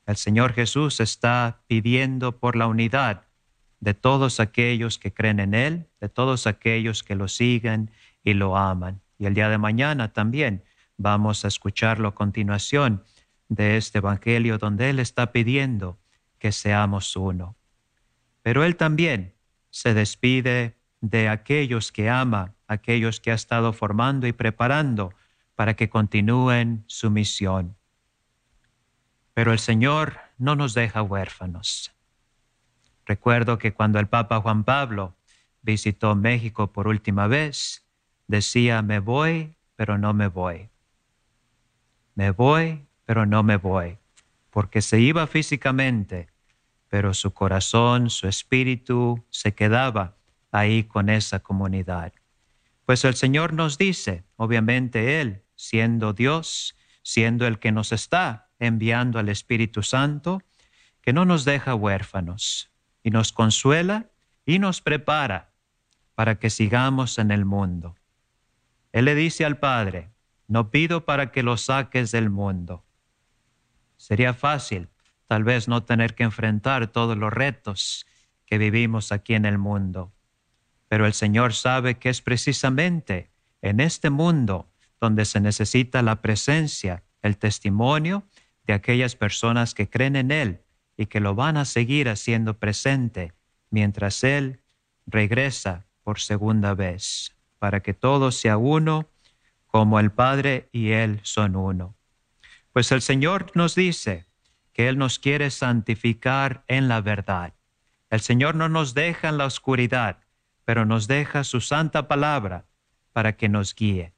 El 0.06 0.14
Señor 0.14 0.52
Jesús 0.52 1.00
está 1.00 1.62
pidiendo 1.66 2.38
por 2.38 2.54
la 2.54 2.68
unidad 2.68 3.24
de 3.80 3.94
todos 3.94 4.38
aquellos 4.38 4.98
que 4.98 5.12
creen 5.12 5.40
en 5.40 5.52
Él, 5.52 5.88
de 6.00 6.08
todos 6.08 6.46
aquellos 6.46 7.02
que 7.02 7.16
lo 7.16 7.26
siguen 7.26 7.90
y 8.26 8.34
lo 8.34 8.56
aman. 8.56 9.00
Y 9.18 9.26
el 9.26 9.34
día 9.34 9.48
de 9.48 9.56
mañana 9.56 10.12
también 10.12 10.64
vamos 10.98 11.44
a 11.44 11.48
escucharlo 11.48 12.08
a 12.08 12.14
continuación 12.14 13.04
de 13.48 13.76
este 13.76 13.98
Evangelio 13.98 14.58
donde 14.58 14.90
Él 14.90 14.98
está 14.98 15.30
pidiendo 15.30 15.96
que 16.40 16.50
seamos 16.50 17.14
uno. 17.14 17.54
Pero 18.42 18.64
Él 18.64 18.74
también 18.74 19.32
se 19.70 19.94
despide 19.94 20.76
de 21.00 21.28
aquellos 21.28 21.92
que 21.92 22.10
ama, 22.10 22.54
aquellos 22.66 23.20
que 23.20 23.30
ha 23.30 23.34
estado 23.34 23.72
formando 23.72 24.26
y 24.26 24.32
preparando 24.32 25.12
para 25.54 25.74
que 25.74 25.88
continúen 25.88 26.82
su 26.88 27.12
misión. 27.12 27.76
Pero 29.34 29.52
el 29.52 29.60
Señor 29.60 30.18
no 30.36 30.56
nos 30.56 30.74
deja 30.74 31.00
huérfanos. 31.00 31.92
Recuerdo 33.04 33.56
que 33.58 33.72
cuando 33.72 34.00
el 34.00 34.08
Papa 34.08 34.40
Juan 34.40 34.64
Pablo 34.64 35.14
visitó 35.62 36.16
México 36.16 36.72
por 36.72 36.88
última 36.88 37.28
vez, 37.28 37.85
decía, 38.26 38.82
me 38.82 38.98
voy, 38.98 39.56
pero 39.76 39.98
no 39.98 40.14
me 40.14 40.28
voy. 40.28 40.70
Me 42.14 42.30
voy, 42.30 42.86
pero 43.04 43.26
no 43.26 43.42
me 43.42 43.56
voy. 43.56 43.98
Porque 44.50 44.82
se 44.82 45.00
iba 45.00 45.26
físicamente, 45.26 46.28
pero 46.88 47.14
su 47.14 47.32
corazón, 47.32 48.10
su 48.10 48.26
espíritu 48.26 49.24
se 49.30 49.54
quedaba 49.54 50.16
ahí 50.50 50.84
con 50.84 51.10
esa 51.10 51.40
comunidad. 51.40 52.12
Pues 52.86 53.04
el 53.04 53.14
Señor 53.14 53.52
nos 53.52 53.78
dice, 53.78 54.24
obviamente 54.36 55.20
Él, 55.20 55.42
siendo 55.56 56.12
Dios, 56.12 56.76
siendo 57.02 57.46
el 57.46 57.58
que 57.58 57.72
nos 57.72 57.92
está 57.92 58.50
enviando 58.58 59.18
al 59.18 59.28
Espíritu 59.28 59.82
Santo, 59.82 60.42
que 61.02 61.12
no 61.12 61.24
nos 61.24 61.44
deja 61.44 61.74
huérfanos 61.74 62.70
y 63.02 63.10
nos 63.10 63.32
consuela 63.32 64.10
y 64.44 64.58
nos 64.58 64.80
prepara 64.80 65.52
para 66.14 66.38
que 66.38 66.50
sigamos 66.50 67.18
en 67.18 67.30
el 67.30 67.44
mundo. 67.44 67.96
Él 68.96 69.04
le 69.04 69.14
dice 69.14 69.44
al 69.44 69.58
Padre, 69.58 70.08
no 70.48 70.70
pido 70.70 71.04
para 71.04 71.30
que 71.30 71.42
lo 71.42 71.58
saques 71.58 72.12
del 72.12 72.30
mundo. 72.30 72.82
Sería 73.98 74.32
fácil 74.32 74.88
tal 75.26 75.44
vez 75.44 75.68
no 75.68 75.82
tener 75.82 76.14
que 76.14 76.22
enfrentar 76.22 76.86
todos 76.86 77.14
los 77.18 77.30
retos 77.30 78.06
que 78.46 78.56
vivimos 78.56 79.12
aquí 79.12 79.34
en 79.34 79.44
el 79.44 79.58
mundo, 79.58 80.14
pero 80.88 81.04
el 81.04 81.12
Señor 81.12 81.52
sabe 81.52 81.98
que 81.98 82.08
es 82.08 82.22
precisamente 82.22 83.30
en 83.60 83.80
este 83.80 84.08
mundo 84.08 84.72
donde 84.98 85.26
se 85.26 85.40
necesita 85.40 86.00
la 86.00 86.22
presencia, 86.22 87.04
el 87.20 87.36
testimonio 87.36 88.24
de 88.64 88.72
aquellas 88.72 89.14
personas 89.14 89.74
que 89.74 89.90
creen 89.90 90.16
en 90.16 90.30
Él 90.30 90.62
y 90.96 91.04
que 91.04 91.20
lo 91.20 91.34
van 91.34 91.58
a 91.58 91.66
seguir 91.66 92.08
haciendo 92.08 92.58
presente 92.58 93.34
mientras 93.68 94.24
Él 94.24 94.62
regresa 95.04 95.84
por 96.02 96.18
segunda 96.18 96.72
vez, 96.72 97.35
para 97.58 97.80
que 97.80 97.94
todo 97.94 98.32
sea 98.32 98.56
uno 98.56 99.08
como 99.66 100.00
el 100.00 100.10
Padre 100.10 100.68
y 100.72 100.90
Él 100.90 101.20
son 101.22 101.56
uno. 101.56 101.96
Pues 102.72 102.92
el 102.92 103.02
Señor 103.02 103.50
nos 103.54 103.74
dice 103.74 104.26
que 104.72 104.88
Él 104.88 104.98
nos 104.98 105.18
quiere 105.18 105.50
santificar 105.50 106.64
en 106.68 106.88
la 106.88 107.00
verdad. 107.00 107.54
El 108.10 108.20
Señor 108.20 108.54
no 108.54 108.68
nos 108.68 108.94
deja 108.94 109.28
en 109.28 109.38
la 109.38 109.46
oscuridad, 109.46 110.18
pero 110.64 110.84
nos 110.84 111.08
deja 111.08 111.44
su 111.44 111.60
santa 111.60 112.08
palabra 112.08 112.66
para 113.12 113.36
que 113.36 113.48
nos 113.48 113.74
guíe. 113.74 114.12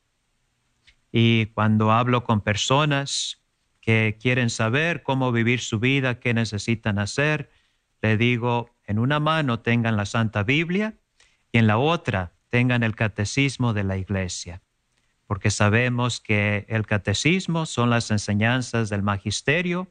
Y 1.12 1.46
cuando 1.46 1.92
hablo 1.92 2.24
con 2.24 2.40
personas 2.40 3.42
que 3.81 4.18
quieren 4.20 4.51
saber 4.51 5.03
cómo 5.03 5.33
vivir 5.33 5.61
su 5.61 5.79
vida, 5.79 6.20
qué 6.20 6.35
necesitan 6.35 6.98
hacer, 6.98 7.51
le 8.03 8.16
digo, 8.16 8.77
en 8.85 8.98
una 8.98 9.20
mano 9.20 9.61
tengan 9.61 9.96
la 9.96 10.07
Santa 10.07 10.42
Biblia 10.42 10.94
y 11.53 11.59
en 11.59 11.66
la 11.66 11.79
otra 11.79 12.33
tengan 12.50 12.82
el 12.82 12.94
catecismo 12.94 13.72
de 13.72 13.84
la 13.84 13.96
iglesia, 13.96 14.62
porque 15.26 15.50
sabemos 15.50 16.20
que 16.20 16.64
el 16.68 16.87
catecismo 16.87 17.66
son 17.66 17.90
las 17.90 18.11
enseñanzas 18.11 18.88
del 18.88 19.02
magisterio, 19.02 19.88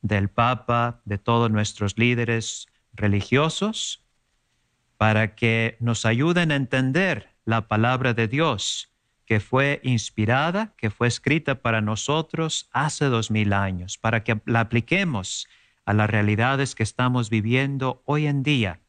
del 0.00 0.28
Papa, 0.28 1.00
de 1.04 1.18
todos 1.18 1.50
nuestros 1.50 1.98
líderes 1.98 2.66
religiosos, 2.92 4.04
para 4.96 5.34
que 5.34 5.76
nos 5.80 6.04
ayuden 6.04 6.50
a 6.52 6.56
entender 6.56 7.30
la 7.44 7.68
palabra 7.68 8.14
de 8.14 8.28
Dios 8.28 8.92
que 9.28 9.40
fue 9.40 9.80
inspirada, 9.84 10.74
que 10.78 10.88
fue 10.88 11.06
escrita 11.06 11.60
para 11.60 11.82
nosotros 11.82 12.70
hace 12.72 13.04
dos 13.06 13.30
mil 13.30 13.52
años, 13.52 13.98
para 13.98 14.24
que 14.24 14.40
la 14.46 14.60
apliquemos 14.60 15.46
a 15.84 15.92
las 15.92 16.08
realidades 16.08 16.74
que 16.74 16.82
estamos 16.82 17.28
viviendo 17.28 18.02
hoy 18.06 18.26
en 18.26 18.42
día. 18.42 18.80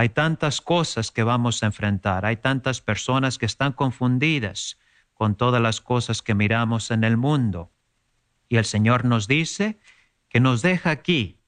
Hay 0.00 0.08
tantas 0.08 0.62
cosas 0.62 1.10
que 1.10 1.24
vamos 1.24 1.62
a 1.62 1.66
enfrentar, 1.66 2.24
hay 2.24 2.38
tantas 2.38 2.80
personas 2.80 3.36
que 3.36 3.44
están 3.44 3.74
confundidas 3.74 4.78
con 5.12 5.34
todas 5.34 5.60
las 5.60 5.82
cosas 5.82 6.22
que 6.22 6.34
miramos 6.34 6.90
en 6.90 7.04
el 7.04 7.18
mundo. 7.18 7.70
Y 8.48 8.56
el 8.56 8.64
Señor 8.64 9.04
nos 9.04 9.28
dice 9.28 9.78
que 10.30 10.40
nos 10.40 10.62
deja 10.62 10.88
aquí, 10.88 11.42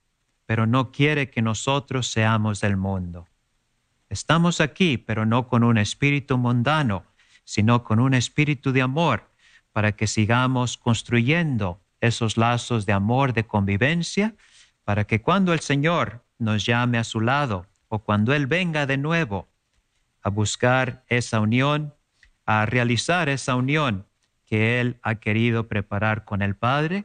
pero 0.45 0.67
no 0.67 0.93
quiere 0.93 1.31
que 1.31 1.41
nosotros 1.41 2.09
seamos 2.09 2.61
del 2.61 2.77
mundo. 2.77 3.27
Estamos 4.11 4.61
aquí, 4.61 4.99
pero 4.99 5.25
no 5.25 5.49
con 5.49 5.65
un 5.65 5.79
espíritu 5.79 6.37
mundano, 6.37 7.07
sino 7.45 7.83
con 7.83 8.01
un 8.01 8.13
espíritu 8.13 8.71
de 8.71 8.83
amor 8.83 9.31
para 9.73 9.93
que 9.93 10.07
sigamos 10.07 10.77
construyendo 10.77 11.81
esos 12.03 12.37
lazos 12.37 12.85
de 12.85 12.93
amor, 12.93 13.33
de 13.33 13.47
convivencia, 13.47 14.35
para 14.85 15.05
que 15.05 15.23
cuando 15.23 15.55
el 15.55 15.61
Señor 15.61 16.23
nos 16.39 16.67
llame 16.67 16.99
a 16.99 17.05
su 17.05 17.23
lado 17.23 17.72
o 17.93 17.99
cuando 17.99 18.33
Él 18.33 18.47
venga 18.47 18.87
de 18.87 18.97
nuevo 18.97 19.51
a 20.23 20.31
buscar 20.31 21.05
esa 21.09 21.41
unión, 21.41 21.95
a 22.47 22.65
realizar 22.65 23.29
esa 23.29 23.55
unión 23.55 24.07
que 24.47 24.81
Él 24.81 24.99
ha 25.03 25.17
querido 25.17 25.69
preparar 25.69 26.25
con 26.25 26.41
el 26.41 26.57
Padre, 26.57 27.05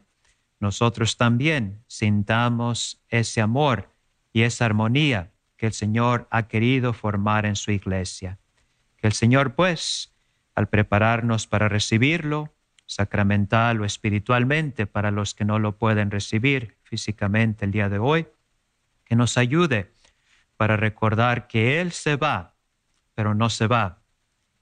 nosotros 0.61 1.17
también 1.17 1.83
sintamos 1.87 3.03
ese 3.09 3.41
amor 3.41 3.93
y 4.31 4.43
esa 4.43 4.63
armonía 4.63 5.33
que 5.57 5.65
el 5.65 5.73
Señor 5.73 6.25
ha 6.31 6.47
querido 6.47 6.93
formar 6.93 7.45
en 7.45 7.57
su 7.57 7.71
iglesia. 7.71 8.39
Que 8.95 9.07
el 9.07 9.13
Señor, 9.13 9.55
pues, 9.55 10.15
al 10.55 10.69
prepararnos 10.69 11.47
para 11.47 11.67
recibirlo, 11.67 12.55
sacramental 12.85 13.81
o 13.81 13.83
espiritualmente, 13.83 14.87
para 14.87 15.11
los 15.11 15.33
que 15.33 15.43
no 15.43 15.59
lo 15.59 15.77
pueden 15.77 16.11
recibir 16.11 16.77
físicamente 16.83 17.65
el 17.65 17.71
día 17.71 17.89
de 17.89 17.99
hoy, 17.99 18.27
que 19.03 19.17
nos 19.17 19.37
ayude 19.37 19.91
para 20.57 20.75
recordar 20.75 21.47
que 21.47 21.79
Él 21.79 21.91
se 21.91 22.15
va, 22.15 22.55
pero 23.13 23.33
no 23.33 23.49
se 23.49 23.67
va, 23.67 24.01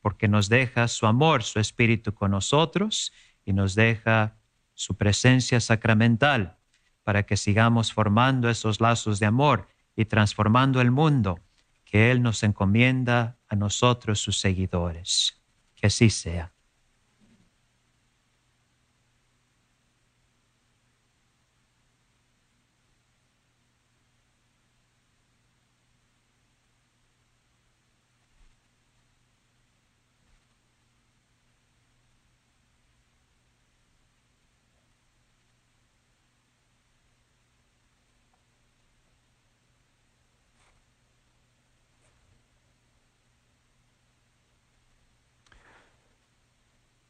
porque 0.02 0.28
nos 0.28 0.50
deja 0.50 0.88
su 0.88 1.08
amor, 1.08 1.44
su 1.44 1.60
espíritu 1.60 2.14
con 2.14 2.32
nosotros 2.32 3.12
y 3.44 3.54
nos 3.54 3.76
deja 3.76 4.38
su 4.74 4.96
presencia 4.96 5.60
sacramental 5.60 6.58
para 7.04 7.24
que 7.24 7.38
sigamos 7.38 7.94
formando 7.94 8.50
esos 8.50 8.82
lazos 8.82 9.20
de 9.20 9.26
amor 9.26 9.68
y 9.96 10.06
transformando 10.06 10.82
el 10.82 10.92
mundo 10.92 11.40
que 11.86 12.12
Él 12.12 12.22
nos 12.22 12.44
encomienda 12.44 13.38
a 13.48 13.56
nosotros, 13.56 14.20
sus 14.20 14.38
seguidores. 14.38 15.42
Que 15.76 15.88
así 15.88 16.10
sea. 16.10 16.55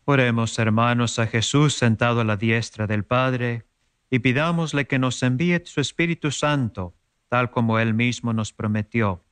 Oremos, 0.08 0.60
hermanos, 0.60 1.18
a 1.18 1.26
Jesús 1.26 1.74
sentado 1.74 2.22
a 2.22 2.24
la 2.24 2.38
diestra 2.38 2.86
del 2.86 3.04
Padre, 3.04 3.66
y 4.12 4.20
pidámosle 4.20 4.86
que 4.86 5.00
nos 5.00 5.24
envíe 5.24 5.60
su 5.66 5.82
Espíritu 5.82 6.30
Santo, 6.30 6.94
tal 7.28 7.50
como 7.50 7.80
Él 7.80 7.96
mismo 7.96 8.32
nos 8.32 8.54
prometió. 8.54 9.24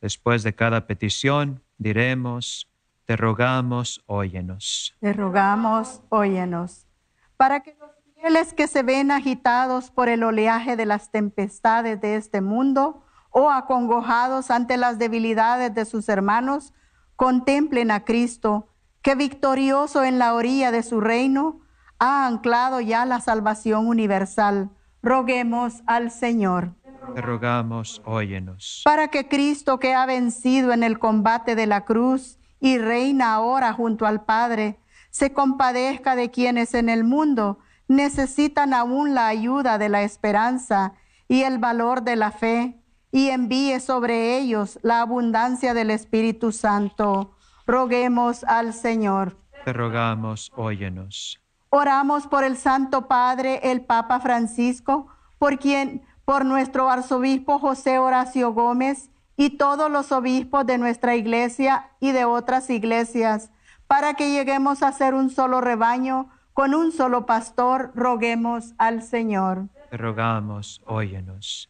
Después 0.00 0.44
de 0.44 0.54
cada 0.54 0.86
petición 0.86 1.64
diremos, 1.78 2.70
te 3.06 3.16
rogamos, 3.16 4.04
óyenos. 4.06 4.94
Te 5.00 5.12
rogamos, 5.12 6.00
óyenos. 6.10 6.86
Para 7.36 7.60
que 7.64 7.74
los 7.80 7.90
fieles 8.14 8.54
que 8.54 8.68
se 8.68 8.84
ven 8.84 9.10
agitados 9.10 9.90
por 9.90 10.08
el 10.08 10.22
oleaje 10.22 10.76
de 10.76 10.86
las 10.86 11.10
tempestades 11.10 12.00
de 12.00 12.14
este 12.14 12.40
mundo 12.40 13.04
o 13.30 13.50
acongojados 13.50 14.52
ante 14.52 14.76
las 14.76 15.00
debilidades 15.00 15.74
de 15.74 15.84
sus 15.84 16.08
hermanos, 16.08 16.72
contemplen 17.16 17.90
a 17.90 18.04
Cristo, 18.04 18.68
que 19.08 19.14
victorioso 19.14 20.04
en 20.04 20.18
la 20.18 20.34
orilla 20.34 20.70
de 20.70 20.82
su 20.82 21.00
reino, 21.00 21.62
ha 21.98 22.26
anclado 22.26 22.82
ya 22.82 23.06
la 23.06 23.22
salvación 23.22 23.86
universal. 23.86 24.68
Roguemos 25.02 25.82
al 25.86 26.10
Señor. 26.10 26.74
Te 27.14 27.22
rogamos, 27.22 28.02
óyenos. 28.04 28.82
Para 28.84 29.08
que 29.08 29.26
Cristo, 29.26 29.78
que 29.78 29.94
ha 29.94 30.04
vencido 30.04 30.74
en 30.74 30.82
el 30.82 30.98
combate 30.98 31.54
de 31.54 31.66
la 31.66 31.86
cruz 31.86 32.38
y 32.60 32.76
reina 32.76 33.32
ahora 33.32 33.72
junto 33.72 34.04
al 34.04 34.26
Padre, 34.26 34.78
se 35.08 35.32
compadezca 35.32 36.14
de 36.14 36.30
quienes 36.30 36.74
en 36.74 36.90
el 36.90 37.02
mundo 37.02 37.60
necesitan 37.86 38.74
aún 38.74 39.14
la 39.14 39.28
ayuda 39.28 39.78
de 39.78 39.88
la 39.88 40.02
esperanza 40.02 40.92
y 41.28 41.44
el 41.44 41.56
valor 41.56 42.02
de 42.02 42.16
la 42.16 42.30
fe, 42.30 42.78
y 43.10 43.30
envíe 43.30 43.80
sobre 43.80 44.36
ellos 44.36 44.78
la 44.82 45.00
abundancia 45.00 45.72
del 45.72 45.92
Espíritu 45.92 46.52
Santo. 46.52 47.37
Roguemos 47.68 48.44
al 48.44 48.72
Señor. 48.72 49.36
Te 49.66 49.74
rogamos, 49.74 50.50
óyenos. 50.56 51.38
Oramos 51.68 52.26
por 52.26 52.42
el 52.42 52.56
Santo 52.56 53.08
Padre, 53.08 53.60
el 53.62 53.82
Papa 53.82 54.20
Francisco, 54.20 55.08
por 55.38 55.58
quien, 55.58 56.00
por 56.24 56.46
nuestro 56.46 56.88
arzobispo 56.88 57.58
José 57.58 57.98
Horacio 57.98 58.54
Gómez 58.54 59.10
y 59.36 59.58
todos 59.58 59.90
los 59.90 60.12
obispos 60.12 60.64
de 60.64 60.78
nuestra 60.78 61.14
iglesia 61.14 61.90
y 62.00 62.12
de 62.12 62.24
otras 62.24 62.70
iglesias, 62.70 63.50
para 63.86 64.14
que 64.14 64.30
lleguemos 64.30 64.82
a 64.82 64.90
ser 64.92 65.12
un 65.12 65.28
solo 65.28 65.60
rebaño, 65.60 66.30
con 66.54 66.74
un 66.74 66.90
solo 66.90 67.26
pastor, 67.26 67.92
roguemos 67.94 68.72
al 68.78 69.02
Señor. 69.02 69.68
Te 69.90 69.98
rogamos, 69.98 70.80
óyenos. 70.86 71.68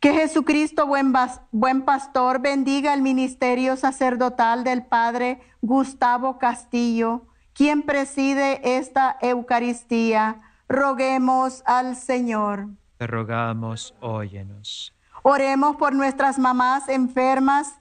Que 0.00 0.14
Jesucristo, 0.14 0.86
buen, 0.86 1.12
buen 1.52 1.82
pastor, 1.82 2.40
bendiga 2.40 2.94
el 2.94 3.02
ministerio 3.02 3.76
sacerdotal 3.76 4.64
del 4.64 4.82
Padre 4.82 5.42
Gustavo 5.60 6.38
Castillo, 6.38 7.26
quien 7.52 7.82
preside 7.82 8.78
esta 8.78 9.18
Eucaristía. 9.20 10.40
Roguemos 10.70 11.62
al 11.66 11.96
Señor. 11.96 12.68
Te 12.96 13.06
rogamos, 13.06 13.94
óyenos. 14.00 14.94
Oremos 15.22 15.76
por 15.76 15.92
nuestras 15.92 16.38
mamás 16.38 16.88
enfermas, 16.88 17.74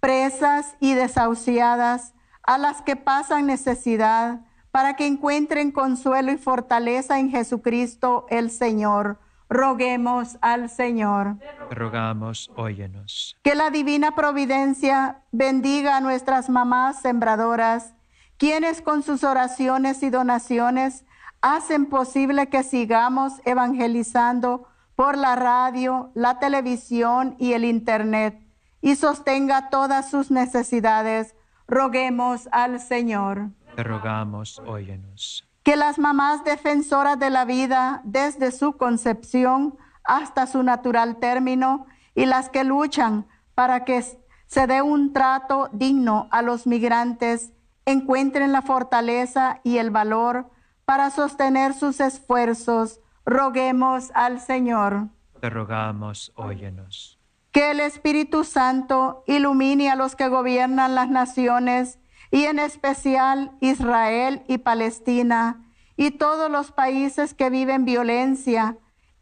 presas 0.00 0.74
y 0.80 0.94
desahuciadas, 0.94 2.14
a 2.44 2.56
las 2.56 2.80
que 2.80 2.96
pasan 2.96 3.44
necesidad, 3.44 4.40
para 4.70 4.96
que 4.96 5.06
encuentren 5.06 5.72
consuelo 5.72 6.32
y 6.32 6.38
fortaleza 6.38 7.18
en 7.18 7.28
Jesucristo 7.28 8.24
el 8.30 8.50
Señor. 8.50 9.18
Roguemos 9.48 10.36
al 10.42 10.68
Señor. 10.68 11.36
Te 11.68 11.74
rogamos, 11.74 12.50
óyenos. 12.56 13.36
Que 13.42 13.54
la 13.54 13.70
divina 13.70 14.14
providencia 14.14 15.22
bendiga 15.32 15.96
a 15.96 16.00
nuestras 16.00 16.50
mamás 16.50 17.00
sembradoras, 17.00 17.94
quienes 18.36 18.82
con 18.82 19.02
sus 19.02 19.24
oraciones 19.24 20.02
y 20.02 20.10
donaciones 20.10 21.04
hacen 21.40 21.86
posible 21.86 22.48
que 22.48 22.62
sigamos 22.62 23.34
evangelizando 23.44 24.68
por 24.94 25.16
la 25.16 25.36
radio, 25.36 26.10
la 26.14 26.38
televisión 26.38 27.36
y 27.38 27.52
el 27.52 27.64
Internet 27.64 28.48
y 28.80 28.96
sostenga 28.96 29.70
todas 29.70 30.10
sus 30.10 30.30
necesidades. 30.30 31.34
Roguemos 31.66 32.48
al 32.52 32.80
Señor. 32.80 33.50
Te 33.76 33.82
rogamos, 33.82 34.60
óyenos. 34.66 35.47
Que 35.68 35.76
las 35.76 35.98
mamás 35.98 36.44
defensoras 36.44 37.18
de 37.18 37.28
la 37.28 37.44
vida 37.44 38.00
desde 38.02 38.52
su 38.52 38.78
concepción 38.78 39.76
hasta 40.02 40.46
su 40.46 40.62
natural 40.62 41.16
término 41.16 41.84
y 42.14 42.24
las 42.24 42.48
que 42.48 42.64
luchan 42.64 43.26
para 43.54 43.84
que 43.84 44.02
se 44.46 44.66
dé 44.66 44.80
un 44.80 45.12
trato 45.12 45.68
digno 45.72 46.26
a 46.30 46.40
los 46.40 46.66
migrantes 46.66 47.52
encuentren 47.84 48.50
la 48.50 48.62
fortaleza 48.62 49.60
y 49.62 49.76
el 49.76 49.90
valor 49.90 50.50
para 50.86 51.10
sostener 51.10 51.74
sus 51.74 52.00
esfuerzos. 52.00 53.00
Roguemos 53.26 54.10
al 54.14 54.40
Señor. 54.40 55.08
Te 55.38 55.50
rogamos, 55.50 56.32
óyenos. 56.34 57.18
Que 57.52 57.72
el 57.72 57.80
Espíritu 57.80 58.44
Santo 58.44 59.22
ilumine 59.26 59.90
a 59.90 59.96
los 59.96 60.16
que 60.16 60.28
gobiernan 60.28 60.94
las 60.94 61.10
naciones 61.10 61.98
y 62.30 62.44
en 62.44 62.58
especial 62.58 63.52
Israel 63.60 64.42
y 64.48 64.58
Palestina 64.58 65.64
y 65.96 66.12
todos 66.12 66.50
los 66.50 66.72
países 66.72 67.34
que 67.34 67.50
viven 67.50 67.84
violencia 67.84 68.76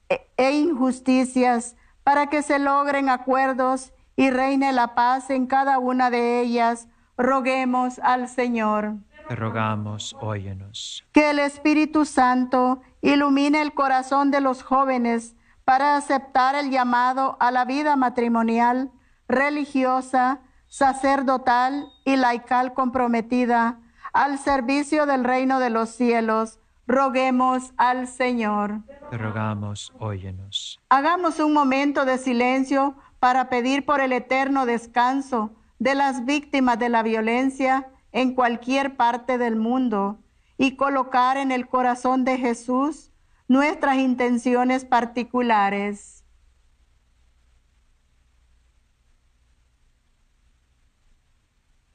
e, 0.08 0.26
e 0.36 0.52
injusticias 0.52 1.76
para 2.04 2.28
que 2.28 2.42
se 2.42 2.58
logren 2.58 3.08
acuerdos 3.08 3.92
y 4.16 4.30
reine 4.30 4.72
la 4.72 4.94
paz 4.94 5.30
en 5.30 5.46
cada 5.46 5.78
una 5.78 6.10
de 6.10 6.40
ellas. 6.40 6.88
Roguemos 7.16 7.98
al 8.00 8.28
Señor. 8.28 8.94
Te 9.28 9.34
rogamos, 9.34 10.14
óyenos. 10.20 11.04
Que 11.12 11.30
el 11.30 11.38
Espíritu 11.38 12.04
Santo 12.04 12.80
ilumine 13.02 13.62
el 13.62 13.74
corazón 13.74 14.30
de 14.30 14.40
los 14.40 14.62
jóvenes 14.62 15.34
para 15.64 15.96
aceptar 15.96 16.54
el 16.54 16.70
llamado 16.70 17.36
a 17.40 17.50
la 17.50 17.64
vida 17.64 17.96
matrimonial, 17.96 18.92
religiosa, 19.26 20.40
sacerdotal 20.76 21.90
y 22.04 22.16
laical 22.16 22.74
comprometida 22.74 23.78
al 24.12 24.38
servicio 24.38 25.06
del 25.06 25.24
reino 25.24 25.58
de 25.58 25.70
los 25.70 25.88
cielos. 25.88 26.58
Roguemos 26.86 27.72
al 27.78 28.06
Señor. 28.06 28.82
Te 29.10 29.16
rogamos, 29.16 29.94
óyenos. 29.98 30.78
Hagamos 30.90 31.40
un 31.40 31.54
momento 31.54 32.04
de 32.04 32.18
silencio 32.18 32.94
para 33.20 33.48
pedir 33.48 33.86
por 33.86 34.02
el 34.02 34.12
eterno 34.12 34.66
descanso 34.66 35.50
de 35.78 35.94
las 35.94 36.26
víctimas 36.26 36.78
de 36.78 36.90
la 36.90 37.02
violencia 37.02 37.88
en 38.12 38.34
cualquier 38.34 38.96
parte 38.96 39.38
del 39.38 39.56
mundo 39.56 40.18
y 40.58 40.76
colocar 40.76 41.38
en 41.38 41.52
el 41.52 41.68
corazón 41.68 42.26
de 42.26 42.36
Jesús 42.36 43.10
nuestras 43.48 43.96
intenciones 43.96 44.84
particulares. 44.84 46.15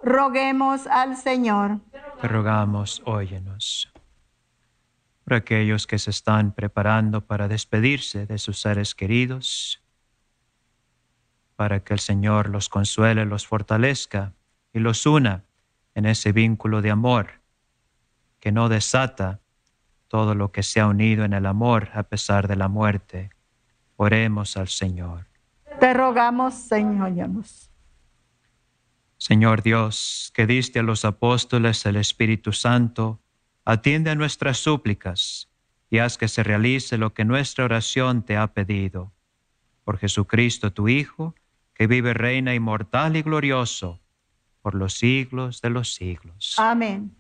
Roguemos 0.04 0.88
al 0.88 1.16
Señor. 1.16 1.80
Te 2.20 2.28
rogamos, 2.28 3.02
óyenos. 3.06 3.92
Por 5.24 5.36
aquellos 5.36 5.86
que 5.86 6.00
se 6.00 6.10
están 6.10 6.52
preparando 6.52 7.26
para 7.26 7.48
despedirse 7.48 8.26
de 8.26 8.38
sus 8.38 8.60
seres 8.60 8.96
queridos, 8.96 9.82
para 11.56 11.84
que 11.84 11.94
el 11.94 12.00
Señor 12.00 12.50
los 12.50 12.70
consuele, 12.70 13.26
los 13.26 13.46
fortalezca 13.46 14.34
y 14.74 14.80
los 14.80 15.06
una 15.06 15.44
en 15.94 16.06
ese 16.06 16.32
vínculo 16.32 16.82
de 16.82 16.90
amor 16.90 17.42
que 18.40 18.52
no 18.52 18.68
desata 18.68 19.40
todo 20.08 20.36
lo 20.36 20.52
que 20.52 20.64
se 20.64 20.82
ha 20.82 20.88
unido 20.88 21.24
en 21.24 21.34
el 21.34 21.46
amor 21.46 21.90
a 21.94 22.04
pesar 22.04 22.48
de 22.48 22.56
la 22.56 22.68
muerte. 22.68 23.30
Oremos 23.96 24.58
al 24.58 24.68
Señor. 24.68 25.28
Te 25.80 25.94
rogamos, 25.94 26.56
Señor. 26.56 27.14
Señor 29.22 29.62
Dios, 29.62 30.32
que 30.34 30.48
diste 30.48 30.80
a 30.80 30.82
los 30.82 31.06
apóstoles 31.06 31.86
el 31.86 31.96
Espíritu 31.96 32.54
Santo, 32.54 33.22
atiende 33.66 34.10
a 34.10 34.16
nuestras 34.16 34.58
súplicas 34.58 35.48
y 35.92 36.00
haz 36.00 36.18
que 36.18 36.28
se 36.28 36.42
realice 36.42 36.98
lo 36.98 37.14
que 37.14 37.24
nuestra 37.24 37.66
oración 37.66 38.24
te 38.24 38.36
ha 38.36 38.48
pedido. 38.48 39.14
Por 39.84 40.00
Jesucristo 40.00 40.74
tu 40.74 40.90
Hijo, 40.90 41.36
que 41.76 41.86
vive, 41.86 42.16
reina 42.16 42.56
inmortal 42.56 43.16
y 43.16 43.22
glorioso, 43.22 44.00
por 44.64 44.74
los 44.74 44.96
siglos 44.96 45.62
de 45.62 45.70
los 45.70 45.94
siglos. 45.94 46.56
Amén. 46.58 47.16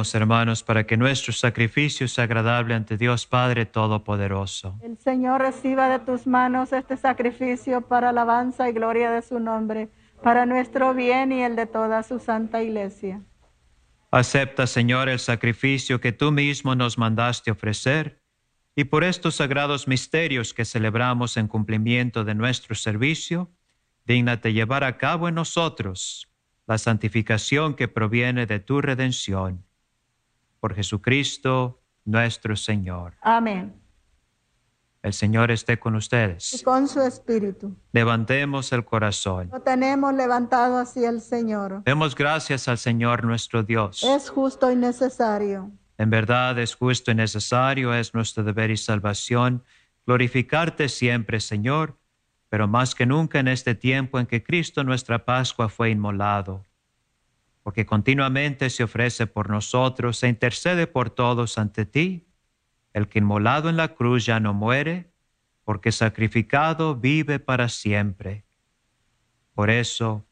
Oremos, 0.00 0.14
hermanos, 0.14 0.62
para 0.62 0.86
que 0.86 0.96
nuestro 0.96 1.30
sacrificio 1.34 2.08
sea 2.08 2.24
agradable 2.24 2.72
ante 2.72 2.96
Dios 2.96 3.26
Padre 3.26 3.66
Todopoderoso. 3.66 4.78
El 4.82 4.96
Señor 4.96 5.42
reciba 5.42 5.90
de 5.90 5.98
tus 5.98 6.26
manos 6.26 6.72
este 6.72 6.96
sacrificio 6.96 7.82
para 7.82 8.08
alabanza 8.08 8.66
y 8.70 8.72
gloria 8.72 9.10
de 9.10 9.20
su 9.20 9.38
nombre, 9.38 9.90
para 10.22 10.46
nuestro 10.46 10.94
bien 10.94 11.32
y 11.32 11.42
el 11.42 11.54
de 11.54 11.66
toda 11.66 12.02
su 12.02 12.18
santa 12.18 12.62
iglesia. 12.62 13.20
Acepta, 14.10 14.66
Señor, 14.66 15.10
el 15.10 15.18
sacrificio 15.18 16.00
que 16.00 16.12
tú 16.12 16.32
mismo 16.32 16.74
nos 16.74 16.96
mandaste 16.96 17.50
ofrecer, 17.50 18.22
y 18.74 18.84
por 18.84 19.04
estos 19.04 19.34
sagrados 19.34 19.86
misterios 19.86 20.54
que 20.54 20.64
celebramos 20.64 21.36
en 21.36 21.46
cumplimiento 21.46 22.24
de 22.24 22.34
nuestro 22.34 22.74
servicio, 22.74 23.50
dígnate 24.06 24.54
llevar 24.54 24.82
a 24.82 24.96
cabo 24.96 25.28
en 25.28 25.34
nosotros 25.34 26.26
la 26.66 26.78
santificación 26.78 27.74
que 27.74 27.86
proviene 27.86 28.46
de 28.46 28.60
tu 28.60 28.80
redención. 28.80 29.66
Por 30.60 30.74
Jesucristo 30.74 31.80
nuestro 32.04 32.54
Señor. 32.56 33.14
Amén. 33.22 33.74
El 35.02 35.14
Señor 35.14 35.50
esté 35.50 35.78
con 35.78 35.94
Y 35.94 35.98
ustedes. 35.98 36.62
con 36.62 36.86
su 36.86 37.00
espíritu. 37.00 37.74
Levantemos 37.92 38.70
el 38.72 38.84
corazón. 38.84 39.48
Lo 39.50 39.60
tenemos 39.60 40.12
levantado 40.12 40.78
hacia 40.78 41.08
el 41.08 41.22
Señor. 41.22 41.82
Demos 41.84 42.14
gracias 42.14 42.68
al 42.68 42.76
Señor 42.76 43.24
nuestro 43.24 43.62
Dios. 43.62 44.02
Es 44.04 44.28
justo 44.28 44.70
y 44.70 44.76
necesario. 44.76 45.70
En 45.96 46.10
verdad 46.10 46.58
es 46.58 46.74
justo 46.74 47.10
y 47.10 47.14
necesario, 47.14 47.94
es 47.94 48.12
nuestro 48.14 48.42
deber 48.44 48.70
y 48.70 48.76
salvación 48.76 49.62
glorificarte 50.06 50.88
siempre, 50.88 51.40
Señor, 51.40 51.96
pero 52.48 52.66
más 52.66 52.94
que 52.94 53.06
nunca 53.06 53.38
en 53.38 53.48
este 53.48 53.74
tiempo 53.74 54.18
en 54.18 54.26
que 54.26 54.42
Cristo 54.42 54.82
nuestra 54.82 55.24
Pascua 55.24 55.68
fue 55.68 55.90
inmolado, 55.90 56.64
porque 57.62 57.86
continuamente 57.86 58.70
se 58.70 58.84
ofrece 58.84 59.26
por 59.26 59.50
nosotros 59.50 60.22
e 60.22 60.28
intercede 60.28 60.86
por 60.86 61.10
todos 61.10 61.58
ante 61.58 61.84
ti, 61.84 62.26
el 62.92 63.08
que 63.08 63.18
inmolado 63.18 63.68
en 63.68 63.76
la 63.76 63.94
cruz 63.94 64.26
ya 64.26 64.40
no 64.40 64.54
muere, 64.54 65.12
porque 65.64 65.92
sacrificado 65.92 66.96
vive 66.96 67.38
para 67.38 67.68
siempre. 67.68 68.44
Por 69.54 69.70
eso, 69.70 70.26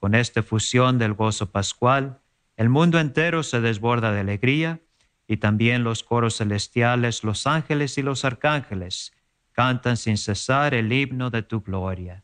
con 0.00 0.14
esta 0.14 0.42
fusión 0.42 0.98
del 0.98 1.14
gozo 1.14 1.50
pascual, 1.50 2.20
el 2.56 2.68
mundo 2.68 2.98
entero 2.98 3.42
se 3.42 3.60
desborda 3.60 4.12
de 4.12 4.20
alegría 4.20 4.80
y 5.26 5.38
también 5.38 5.84
los 5.84 6.02
coros 6.02 6.36
celestiales, 6.36 7.24
los 7.24 7.46
ángeles 7.46 7.96
y 7.98 8.02
los 8.02 8.24
arcángeles 8.24 9.12
cantan 9.52 9.96
sin 9.96 10.18
cesar 10.18 10.74
el 10.74 10.92
himno 10.92 11.30
de 11.30 11.42
tu 11.42 11.62
gloria. 11.62 12.23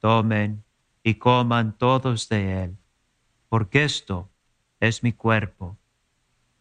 tomen 0.00 0.64
y 1.02 1.14
coman 1.14 1.76
todos 1.76 2.28
de 2.28 2.64
él, 2.64 2.76
porque 3.48 3.84
esto 3.84 4.28
es 4.80 5.02
mi 5.02 5.12
cuerpo, 5.12 5.76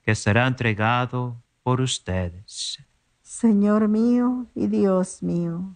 que 0.04 0.14
será 0.14 0.46
entregado 0.48 1.42
por 1.64 1.82
ustedes. 1.82 2.80
Señor 3.22 3.88
mío 3.88 4.48
y 4.56 4.68
Dios 4.68 5.24
mío. 5.24 5.76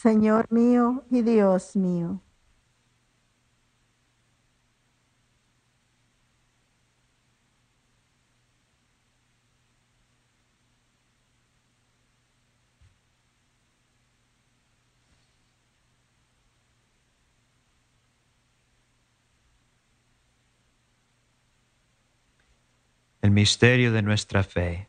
Señor 0.00 0.46
mío 0.52 1.02
y 1.10 1.22
Dios 1.22 1.74
mío. 1.74 2.22
El 23.20 23.32
misterio 23.32 23.90
de 23.90 24.02
nuestra 24.02 24.44
fe. 24.44 24.88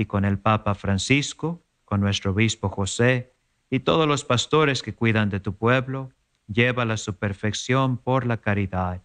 y 0.00 0.06
con 0.06 0.24
el 0.24 0.38
Papa 0.38 0.74
Francisco, 0.74 1.62
con 1.84 2.00
nuestro 2.00 2.30
obispo 2.30 2.70
José 2.70 3.34
y 3.68 3.80
todos 3.80 4.08
los 4.08 4.24
pastores 4.24 4.82
que 4.82 4.94
cuidan 4.94 5.28
de 5.28 5.40
tu 5.40 5.54
pueblo, 5.54 6.10
llévala 6.46 6.94
a 6.94 6.96
su 6.96 7.18
perfección 7.18 7.98
por 7.98 8.24
la 8.24 8.38
caridad. 8.38 9.02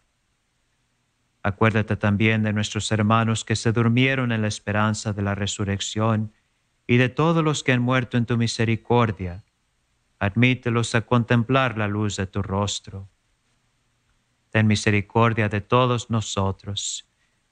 Acuérdate 1.43 1.97
también 1.97 2.43
de 2.43 2.53
nuestros 2.53 2.89
hermanos 2.93 3.43
que 3.43 3.57
se 3.57 3.73
durmieron 3.73 4.31
en 4.31 4.41
la 4.41 4.47
esperanza 4.47 5.11
de 5.11 5.21
la 5.21 5.35
resurrección 5.35 6.31
y 6.87 6.95
de 6.95 7.09
todos 7.09 7.43
los 7.43 7.61
que 7.61 7.73
han 7.73 7.81
muerto 7.81 8.15
en 8.15 8.25
tu 8.25 8.37
misericordia. 8.37 9.43
Admítelos 10.17 10.95
a 10.95 11.01
contemplar 11.01 11.77
la 11.77 11.89
luz 11.89 12.15
de 12.15 12.25
tu 12.25 12.41
rostro. 12.41 13.09
Ten 14.49 14.65
misericordia 14.65 15.49
de 15.49 15.59
todos 15.59 16.09
nosotros. 16.09 17.05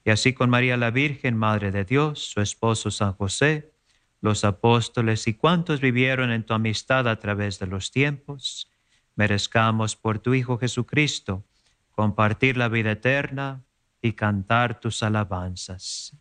Y 0.04 0.10
así 0.10 0.34
con 0.34 0.50
María 0.50 0.76
la 0.76 0.90
Virgen, 0.90 1.36
Madre 1.36 1.70
de 1.70 1.84
Dios, 1.84 2.20
su 2.26 2.40
esposo 2.42 2.90
San 2.90 3.14
José, 3.14 3.72
los 4.20 4.44
apóstoles 4.44 5.26
y 5.26 5.34
cuantos 5.34 5.80
vivieron 5.80 6.30
en 6.30 6.44
tu 6.44 6.52
amistad 6.52 7.08
a 7.08 7.18
través 7.18 7.58
de 7.58 7.66
los 7.66 7.90
tiempos, 7.90 8.70
merezcamos 9.16 9.96
por 9.96 10.18
tu 10.18 10.34
Hijo 10.34 10.58
Jesucristo 10.58 11.44
compartir 11.90 12.56
la 12.56 12.68
vida 12.68 12.92
eterna 12.92 13.64
y 14.02 14.12
cantar 14.12 14.80
tus 14.80 15.02
alabanzas. 15.02 16.14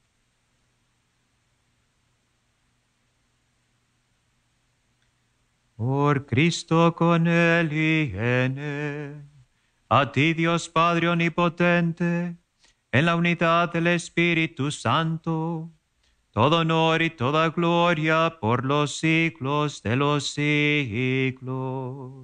Por 5.75 6.25
Cristo 6.25 6.95
con 6.95 7.27
Él 7.27 7.73
y 7.73 8.13
en 8.15 8.57
Él, 8.57 9.23
a 9.89 10.11
ti 10.11 10.33
Dios 10.33 10.69
Padre 10.69 11.09
Omnipotente, 11.09 12.37
en 12.93 13.05
la 13.07 13.15
unidad 13.15 13.73
del 13.73 13.87
Espíritu 13.87 14.69
Santo, 14.69 15.71
todo 16.29 16.59
honor 16.59 17.01
y 17.01 17.09
toda 17.09 17.49
gloria 17.49 18.37
por 18.39 18.63
los 18.63 18.99
siglos 18.99 19.81
de 19.81 19.95
los 19.95 20.27
siglos. 20.27 22.23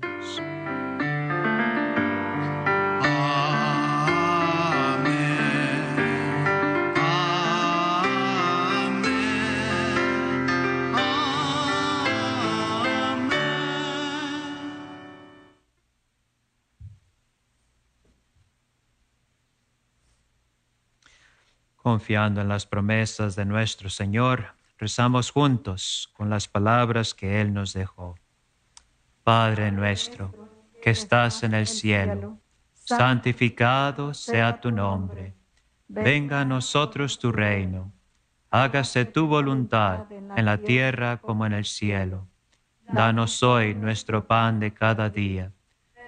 Confiando 21.81 22.41
en 22.41 22.49
las 22.49 22.65
promesas 22.65 23.35
de 23.37 23.45
nuestro 23.45 23.89
Señor, 23.89 24.53
rezamos 24.77 25.31
juntos 25.31 26.11
con 26.15 26.29
las 26.29 26.47
palabras 26.47 27.13
que 27.13 27.39
Él 27.39 27.53
nos 27.53 27.71
dejó. 27.73 28.15
Padre 29.23 29.71
nuestro, 29.71 30.33
que 30.81 30.89
estás 30.89 31.43
en 31.43 31.53
el 31.53 31.67
cielo, 31.67 32.37
santificado 32.73 34.13
sea 34.13 34.59
tu 34.59 34.71
nombre. 34.71 35.35
Venga 35.87 36.41
a 36.41 36.45
nosotros 36.45 37.17
tu 37.17 37.31
reino. 37.31 37.93
Hágase 38.51 39.05
tu 39.05 39.27
voluntad 39.27 40.11
en 40.11 40.45
la 40.45 40.57
tierra 40.57 41.17
como 41.17 41.45
en 41.45 41.53
el 41.53 41.65
cielo. 41.65 42.27
Danos 42.91 43.41
hoy 43.41 43.73
nuestro 43.73 44.27
pan 44.27 44.59
de 44.59 44.73
cada 44.73 45.09
día. 45.09 45.51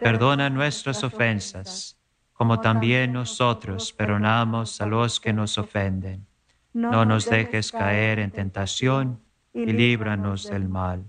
Perdona 0.01 0.49
nuestras 0.49 1.03
ofensas, 1.03 1.97
como 2.41 2.59
también 2.59 3.13
nosotros 3.13 3.93
perdonamos 3.93 4.81
a 4.81 4.87
los 4.87 5.19
que 5.19 5.31
nos 5.31 5.59
ofenden. 5.59 6.25
No 6.73 7.05
nos 7.05 7.29
dejes 7.29 7.71
caer 7.71 8.17
en 8.17 8.31
tentación 8.31 9.21
y 9.53 9.71
líbranos 9.71 10.49
del 10.49 10.67
mal. 10.67 11.05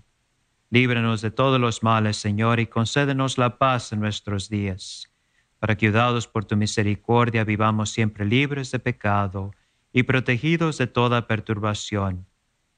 Líbranos 0.69 1.23
de 1.23 1.31
todos 1.31 1.59
los 1.59 1.83
males, 1.83 2.19
Señor, 2.19 2.61
y 2.61 2.67
concédenos 2.67 3.39
la 3.39 3.57
paz 3.57 3.95
en 3.95 4.01
nuestros 4.01 4.51
días, 4.51 5.11
para 5.59 5.75
que, 5.75 5.87
ayudados 5.87 6.29
por 6.29 6.45
tu 6.45 6.55
misericordia, 6.55 7.45
vivamos 7.45 7.89
siempre 7.89 8.27
libres 8.27 8.71
de 8.71 8.81
pecado 8.81 9.53
y 9.91 10.03
protegidos 10.03 10.77
de 10.77 10.87
toda 10.87 11.27
perturbación, 11.27 12.27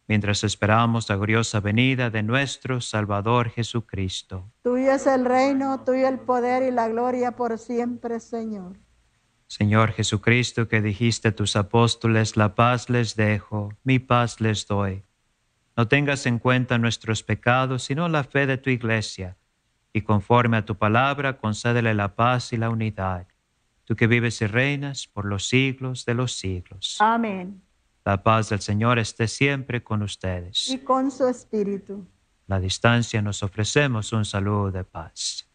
mientras 0.06 0.44
esperamos 0.44 1.08
la 1.08 1.16
gloriosa 1.16 1.60
venida 1.60 2.10
de 2.10 2.22
nuestro 2.22 2.80
Salvador 2.80 3.50
Jesucristo. 3.50 4.50
Tuyo 4.62 4.92
es 4.92 5.06
el 5.06 5.24
reino, 5.24 5.80
tuyo 5.84 6.08
el 6.08 6.18
poder 6.18 6.62
y 6.62 6.70
la 6.70 6.88
gloria 6.88 7.32
por 7.32 7.58
siempre, 7.58 8.20
Señor. 8.20 8.76
Señor 9.46 9.92
Jesucristo, 9.92 10.68
que 10.68 10.82
dijiste 10.82 11.28
a 11.28 11.36
tus 11.36 11.56
apóstoles, 11.56 12.36
la 12.36 12.54
paz 12.54 12.90
les 12.90 13.14
dejo, 13.14 13.72
mi 13.84 13.98
paz 13.98 14.40
les 14.40 14.66
doy. 14.66 15.04
No 15.76 15.88
tengas 15.88 16.26
en 16.26 16.38
cuenta 16.38 16.78
nuestros 16.78 17.22
pecados, 17.22 17.84
sino 17.84 18.08
la 18.08 18.24
fe 18.24 18.46
de 18.46 18.58
tu 18.58 18.70
iglesia, 18.70 19.36
y 19.92 20.02
conforme 20.02 20.56
a 20.56 20.64
tu 20.64 20.76
palabra, 20.76 21.38
concédele 21.38 21.94
la 21.94 22.14
paz 22.14 22.52
y 22.52 22.56
la 22.56 22.70
unidad. 22.70 23.26
Tú 23.84 23.96
que 23.96 24.06
vives 24.06 24.40
y 24.40 24.46
reinas 24.46 25.06
por 25.06 25.24
los 25.24 25.46
siglos 25.48 26.04
de 26.04 26.14
los 26.14 26.36
siglos. 26.36 26.96
Amén. 27.00 27.62
La 28.04 28.22
paz 28.22 28.50
del 28.50 28.60
Señor 28.60 28.98
esté 28.98 29.26
siempre 29.28 29.82
con 29.82 30.02
ustedes. 30.02 30.68
Y 30.68 30.78
con 30.78 31.10
su 31.10 31.26
espíritu. 31.26 32.06
La 32.46 32.60
distancia 32.60 33.22
nos 33.22 33.42
ofrecemos 33.42 34.12
un 34.12 34.26
saludo 34.26 34.70
de 34.70 34.84
paz. 34.84 35.48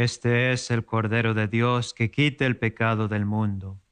Este 0.00 0.52
es 0.52 0.70
el 0.70 0.86
Cordero 0.86 1.34
de 1.34 1.46
Dios 1.46 1.92
que 1.92 2.10
quita 2.10 2.46
el 2.46 2.56
pecado 2.56 3.06
del 3.06 3.26
mundo. 3.26 3.82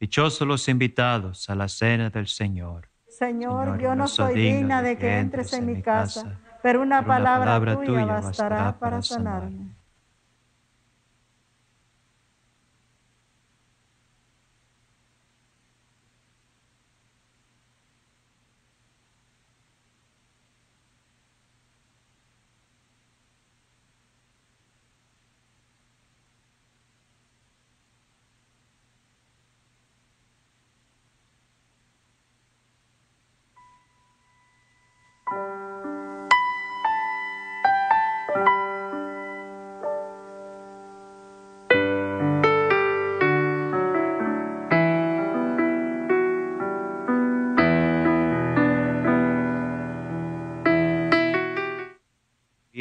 Dichosos 0.00 0.48
los 0.48 0.66
invitados 0.70 1.50
a 1.50 1.54
la 1.54 1.68
cena 1.68 2.08
del 2.08 2.28
Señor. 2.28 2.88
Señor, 3.06 3.78
yo 3.78 3.94
no 3.94 4.08
soy 4.08 4.36
digna 4.36 4.80
de 4.80 4.96
que 4.96 5.18
entres 5.18 5.52
en 5.52 5.66
mi 5.66 5.82
casa, 5.82 6.40
pero 6.62 6.80
una 6.80 7.04
palabra 7.04 7.78
tuya 7.78 8.06
bastará 8.06 8.78
para 8.78 9.02
sanarme. 9.02 9.74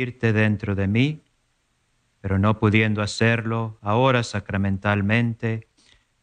Dentro 0.05 0.75
de 0.75 0.87
mí, 0.87 1.23
pero 2.21 2.39
no 2.39 2.57
pudiendo 2.57 3.01
hacerlo 3.01 3.77
ahora 3.81 4.23
sacramentalmente, 4.23 5.67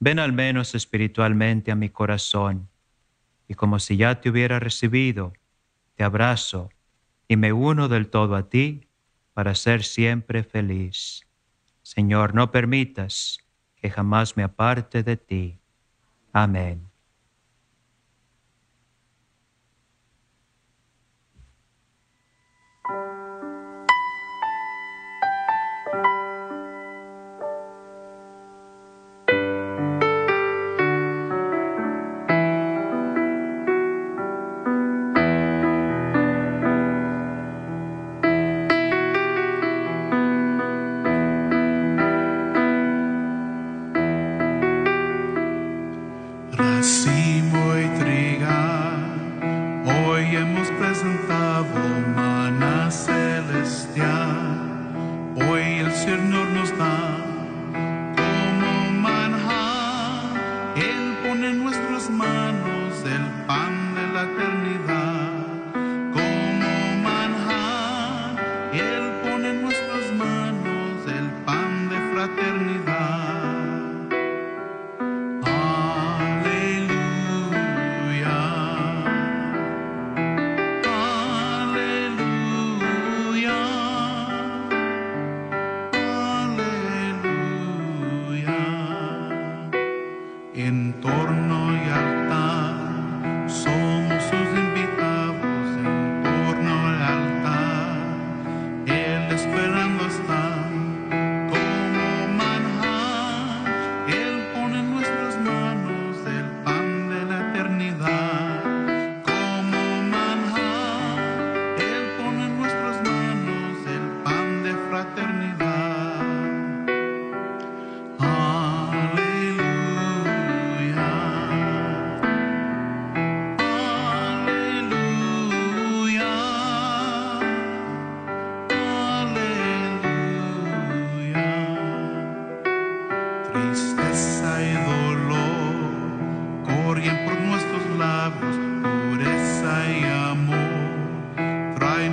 ven 0.00 0.18
al 0.18 0.32
menos 0.32 0.74
espiritualmente 0.74 1.70
a 1.70 1.74
mi 1.74 1.90
corazón, 1.90 2.68
y 3.48 3.54
como 3.54 3.78
si 3.78 3.96
ya 3.96 4.20
te 4.20 4.30
hubiera 4.30 4.58
recibido, 4.58 5.32
te 5.94 6.04
abrazo 6.04 6.70
y 7.28 7.36
me 7.36 7.52
uno 7.52 7.88
del 7.88 8.08
todo 8.08 8.34
a 8.34 8.48
ti 8.48 8.88
para 9.34 9.54
ser 9.54 9.82
siempre 9.84 10.42
feliz. 10.42 11.26
Señor, 11.82 12.34
no 12.34 12.50
permitas 12.50 13.38
que 13.76 13.90
jamás 13.90 14.36
me 14.36 14.42
aparte 14.42 15.02
de 15.02 15.16
ti. 15.16 15.58
Amén. 16.32 16.95
Nos 56.56 56.70
da 56.78 57.25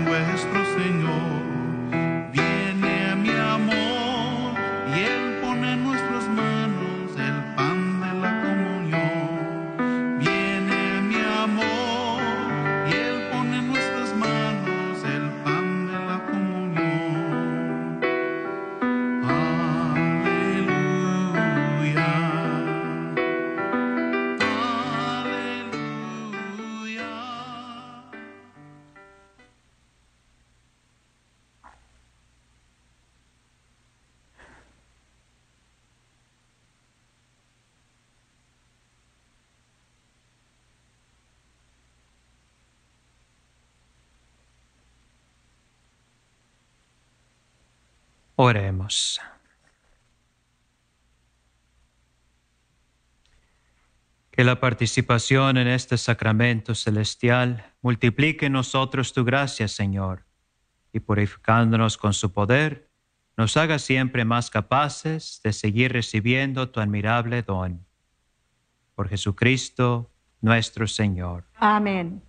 trae 0.02 0.26
nuestro 0.26 0.66
Señor. 0.76 1.43
Oremos. 48.46 49.22
Que 54.32 54.44
la 54.44 54.60
participación 54.60 55.56
en 55.56 55.68
este 55.68 55.98
sacramento 55.98 56.76
celestial 56.76 57.74
multiplique 57.82 58.48
en 58.48 58.52
nosotros 58.52 59.14
tu 59.14 59.24
gracia, 59.24 59.70
Señor, 59.70 60.26
y 60.92 61.00
purificándonos 61.00 61.98
con 61.98 62.14
su 62.14 62.34
poder, 62.34 62.90
nos 63.38 63.56
haga 63.56 63.80
siempre 63.80 64.26
más 64.26 64.50
capaces 64.50 65.40
de 65.42 65.54
seguir 65.54 65.94
recibiendo 65.94 66.70
tu 66.70 66.82
admirable 66.82 67.44
don. 67.44 67.86
Por 68.94 69.08
Jesucristo 69.08 70.12
nuestro 70.42 70.86
Señor. 70.88 71.46
Amén. 71.56 72.22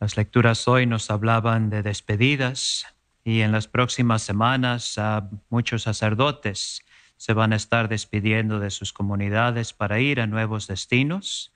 Las 0.00 0.16
lecturas 0.16 0.66
hoy 0.66 0.86
nos 0.86 1.08
hablaban 1.08 1.70
de 1.70 1.84
despedidas 1.84 2.84
y 3.24 3.40
en 3.40 3.52
las 3.52 3.68
próximas 3.68 4.22
semanas 4.22 4.98
ah, 4.98 5.28
muchos 5.48 5.82
sacerdotes 5.82 6.82
se 7.16 7.34
van 7.34 7.52
a 7.52 7.56
estar 7.56 7.88
despidiendo 7.88 8.58
de 8.58 8.70
sus 8.70 8.92
comunidades 8.92 9.72
para 9.72 10.00
ir 10.00 10.20
a 10.20 10.26
nuevos 10.26 10.66
destinos. 10.66 11.52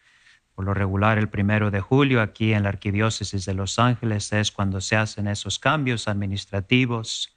Por 0.54 0.64
lo 0.64 0.74
regular, 0.74 1.18
el 1.18 1.28
primero 1.28 1.70
de 1.70 1.80
julio 1.80 2.22
aquí 2.22 2.52
en 2.52 2.62
la 2.62 2.68
Arquidiócesis 2.68 3.44
de 3.44 3.54
Los 3.54 3.78
Ángeles 3.78 4.32
es 4.32 4.52
cuando 4.52 4.80
se 4.80 4.96
hacen 4.96 5.26
esos 5.26 5.58
cambios 5.58 6.06
administrativos. 6.06 7.36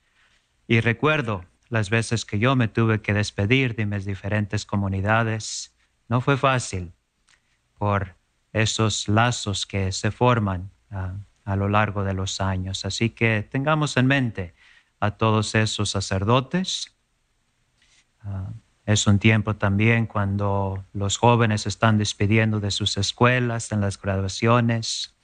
Y 0.67 0.80
recuerdo 0.80 1.43
las 1.69 1.89
veces 1.89 2.23
que 2.23 2.38
yo 2.38 2.55
me 2.55 2.67
tuve 2.67 3.01
que 3.01 3.13
despedir 3.13 3.75
de 3.75 3.88
mis 3.88 4.05
diferentes 4.05 4.65
comunidades. 4.65 5.75
No 6.07 6.21
fue 6.21 6.38
fácil 6.38 6.93
por 7.77 8.15
esos 8.53 9.07
lazos 9.07 9.65
que 9.65 9.91
se 9.91 10.11
forman 10.11 10.69
ah, 10.91 11.15
a 11.50 11.56
lo 11.56 11.68
largo 11.68 12.04
de 12.04 12.14
los 12.14 12.41
años. 12.41 12.86
Así 12.86 13.10
que 13.10 13.41
tengamos 13.50 13.97
en 13.97 14.06
mente 14.06 14.54
a 15.00 15.12
todos 15.12 15.56
esos 15.56 15.89
sacerdotes. 15.89 16.95
Ah, 18.22 18.52
es 18.86 19.08
un 19.08 19.18
tiempo 19.18 19.56
también 19.56 20.06
cuando 20.06 20.86
los 20.93 21.18
jóvenes 21.18 21.66
están 21.66 21.97
despidiendo 21.97 22.60
de 22.60 22.70
sus 22.70 22.97
escuelas, 22.97 23.72
en 23.72 23.82
las 23.82 24.00
graduaciones, 24.00 25.16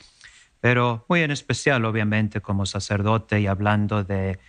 pero 0.60 1.06
muy 1.10 1.22
en 1.22 1.30
especial, 1.30 1.86
obviamente, 1.86 2.42
como 2.42 2.66
sacerdote 2.66 3.40
y 3.40 3.48
hablando 3.48 4.04
de 4.04 4.40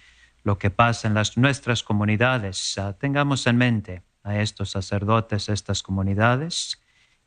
lo 0.45 0.59
que 0.59 0.71
pasa 0.71 1.09
en 1.09 1.15
las, 1.15 1.37
nuestras 1.37 1.83
comunidades. 1.83 2.79
Ah, 2.79 2.95
tengamos 2.99 3.47
en 3.47 3.59
mente 3.59 4.03
a 4.23 4.41
estos 4.41 4.71
sacerdotes, 4.71 5.51
estas 5.51 5.83
comunidades, 5.83 6.81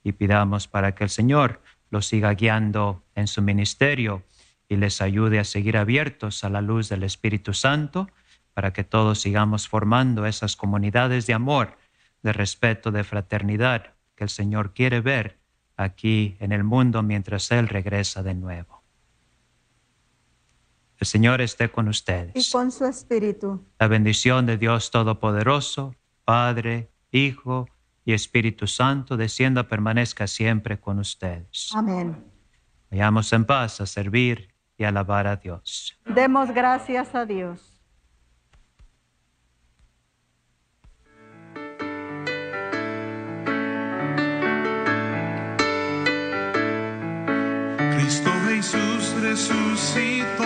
y 0.04 0.14
pidamos 0.14 0.68
para 0.68 0.96
que 0.96 1.04
el 1.04 1.10
Señor 1.12 1.62
los 1.92 2.08
siga 2.08 2.34
guiando 2.34 3.04
en 3.14 3.28
su 3.28 3.42
ministerio 3.42 4.24
y 4.70 4.78
les 4.78 5.02
ayude 5.02 5.40
a 5.40 5.44
seguir 5.44 5.76
abiertos 5.76 6.44
a 6.44 6.50
la 6.50 6.62
luz 6.62 6.88
del 6.88 7.04
Espíritu 7.04 7.54
Santo 7.54 8.08
para 8.54 8.72
que 8.72 8.84
todos 8.84 9.20
sigamos 9.20 9.68
formando 9.68 10.26
esas 10.26 10.56
comunidades 10.56 11.26
de 11.26 11.34
amor, 11.34 11.78
de 12.22 12.32
respeto, 12.32 12.92
de 12.92 13.04
fraternidad 13.04 13.96
que 14.16 14.26
el 14.26 14.30
Señor 14.30 14.74
quiere 14.74 15.02
ver 15.02 15.40
aquí 15.76 16.38
en 16.40 16.52
el 16.52 16.64
mundo 16.64 17.02
mientras 17.02 17.52
Él 17.52 17.68
regresa 17.68 18.22
de 18.22 18.36
nuevo. 18.36 18.84
El 20.98 21.08
Señor 21.08 21.40
esté 21.40 21.72
con 21.72 21.88
ustedes. 21.88 22.36
Y 22.36 22.52
con 22.52 22.72
su 22.72 22.86
espíritu. 22.86 23.66
La 23.80 23.88
bendición 23.88 24.46
de 24.46 24.58
Dios 24.58 24.92
Todopoderoso, 24.92 25.96
Padre, 26.26 26.92
Hijo 27.12 27.68
y 28.04 28.12
Espíritu 28.12 28.68
Santo, 28.68 29.16
descienda, 29.16 29.70
permanezca 29.70 30.28
siempre 30.28 30.80
con 30.80 31.00
ustedes. 31.00 31.70
Amén. 31.74 32.26
Vayamos 32.92 33.32
en 33.32 33.46
paz 33.46 33.80
a 33.80 33.86
servir 33.86 34.50
y 34.80 34.86
alabar 34.86 35.28
a 35.28 35.36
Dios. 35.36 36.00
Demos 36.06 36.52
gracias 36.52 37.14
a 37.14 37.26
Dios. 37.26 37.84
Cristo 47.94 48.32
Jesús 48.48 49.14
resucitó, 49.22 50.46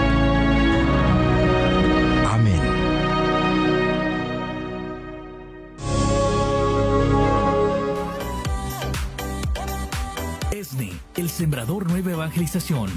Sembrador 11.31 11.89
Nueva 11.89 12.11
Evangelización. 12.11 12.89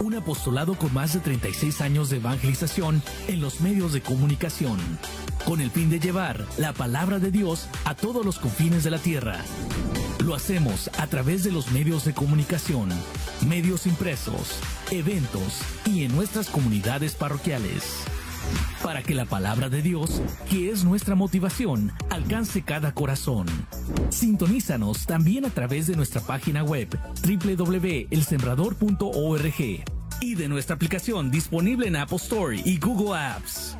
Un 0.00 0.14
apostolado 0.14 0.74
con 0.74 0.92
más 0.92 1.14
de 1.14 1.20
36 1.20 1.80
años 1.80 2.10
de 2.10 2.18
evangelización 2.18 3.02
en 3.26 3.40
los 3.40 3.60
medios 3.60 3.92
de 3.92 4.02
comunicación, 4.02 4.78
con 5.46 5.60
el 5.60 5.70
fin 5.70 5.88
de 5.88 5.98
llevar 5.98 6.44
la 6.58 6.72
palabra 6.72 7.18
de 7.18 7.30
Dios 7.30 7.68
a 7.84 7.94
todos 7.94 8.24
los 8.24 8.38
confines 8.38 8.84
de 8.84 8.90
la 8.90 8.98
tierra. 8.98 9.38
Lo 10.24 10.34
hacemos 10.34 10.90
a 10.98 11.06
través 11.06 11.42
de 11.42 11.52
los 11.52 11.72
medios 11.72 12.04
de 12.04 12.12
comunicación, 12.12 12.90
medios 13.46 13.86
impresos, 13.86 14.58
eventos 14.90 15.62
y 15.86 16.04
en 16.04 16.14
nuestras 16.14 16.48
comunidades 16.48 17.14
parroquiales. 17.14 18.04
Para 18.82 19.02
que 19.02 19.14
la 19.14 19.24
palabra 19.24 19.68
de 19.68 19.82
Dios, 19.82 20.20
que 20.50 20.70
es 20.70 20.84
nuestra 20.84 21.14
motivación, 21.14 21.92
alcance 22.10 22.62
cada 22.62 22.92
corazón. 22.92 23.46
Sintonízanos 24.10 25.06
también 25.06 25.44
a 25.44 25.50
través 25.50 25.86
de 25.86 25.96
nuestra 25.96 26.20
página 26.20 26.64
web 26.64 26.88
www.elsembrador.org 27.22 29.84
y 30.20 30.34
de 30.34 30.48
nuestra 30.48 30.76
aplicación 30.76 31.30
disponible 31.30 31.88
en 31.88 31.96
Apple 31.96 32.16
Store 32.16 32.60
y 32.64 32.78
Google 32.78 33.18
Apps. 33.18 33.76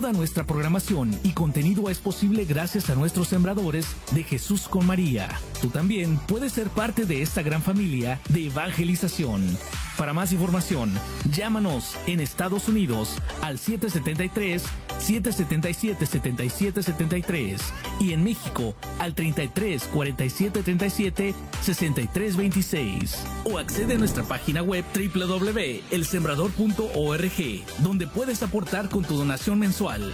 Toda 0.00 0.14
nuestra 0.14 0.44
programación 0.44 1.14
y 1.22 1.32
contenido 1.32 1.90
es 1.90 1.98
posible 1.98 2.46
gracias 2.46 2.88
a 2.88 2.94
nuestros 2.94 3.28
sembradores 3.28 3.86
de 4.12 4.22
Jesús 4.22 4.66
con 4.66 4.86
María. 4.86 5.28
Tú 5.60 5.68
también 5.68 6.16
puedes 6.26 6.54
ser 6.54 6.68
parte 6.70 7.04
de 7.04 7.20
esta 7.20 7.42
gran 7.42 7.60
familia 7.60 8.18
de 8.30 8.46
evangelización. 8.46 9.58
Para 9.98 10.14
más 10.14 10.32
información, 10.32 10.90
llámanos 11.30 11.98
en 12.06 12.20
Estados 12.20 12.66
Unidos 12.66 13.18
al 13.42 13.58
773 13.58 14.62
777 15.00 16.06
7773 16.06 17.60
y 18.00 18.12
en 18.12 18.24
México 18.24 18.74
al 18.98 19.14
33 19.14 19.84
47 19.84 20.62
37 20.62 21.34
63 21.62 22.36
26 22.36 23.24
o 23.44 23.58
accede 23.58 23.94
a 23.94 23.98
nuestra 23.98 24.24
página 24.24 24.62
web 24.62 24.84
www.elsembrador.org 24.94 27.64
donde 27.78 28.06
puedes 28.06 28.42
aportar 28.42 28.88
con 28.88 29.04
tu 29.04 29.16
donación 29.16 29.58
mensual. 29.58 30.12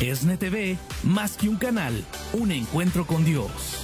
ESNE 0.00 0.38
TV, 0.38 0.78
más 1.02 1.36
que 1.36 1.48
un 1.48 1.56
canal, 1.56 2.04
un 2.32 2.52
encuentro 2.52 3.06
con 3.06 3.22
Dios. 3.22 3.79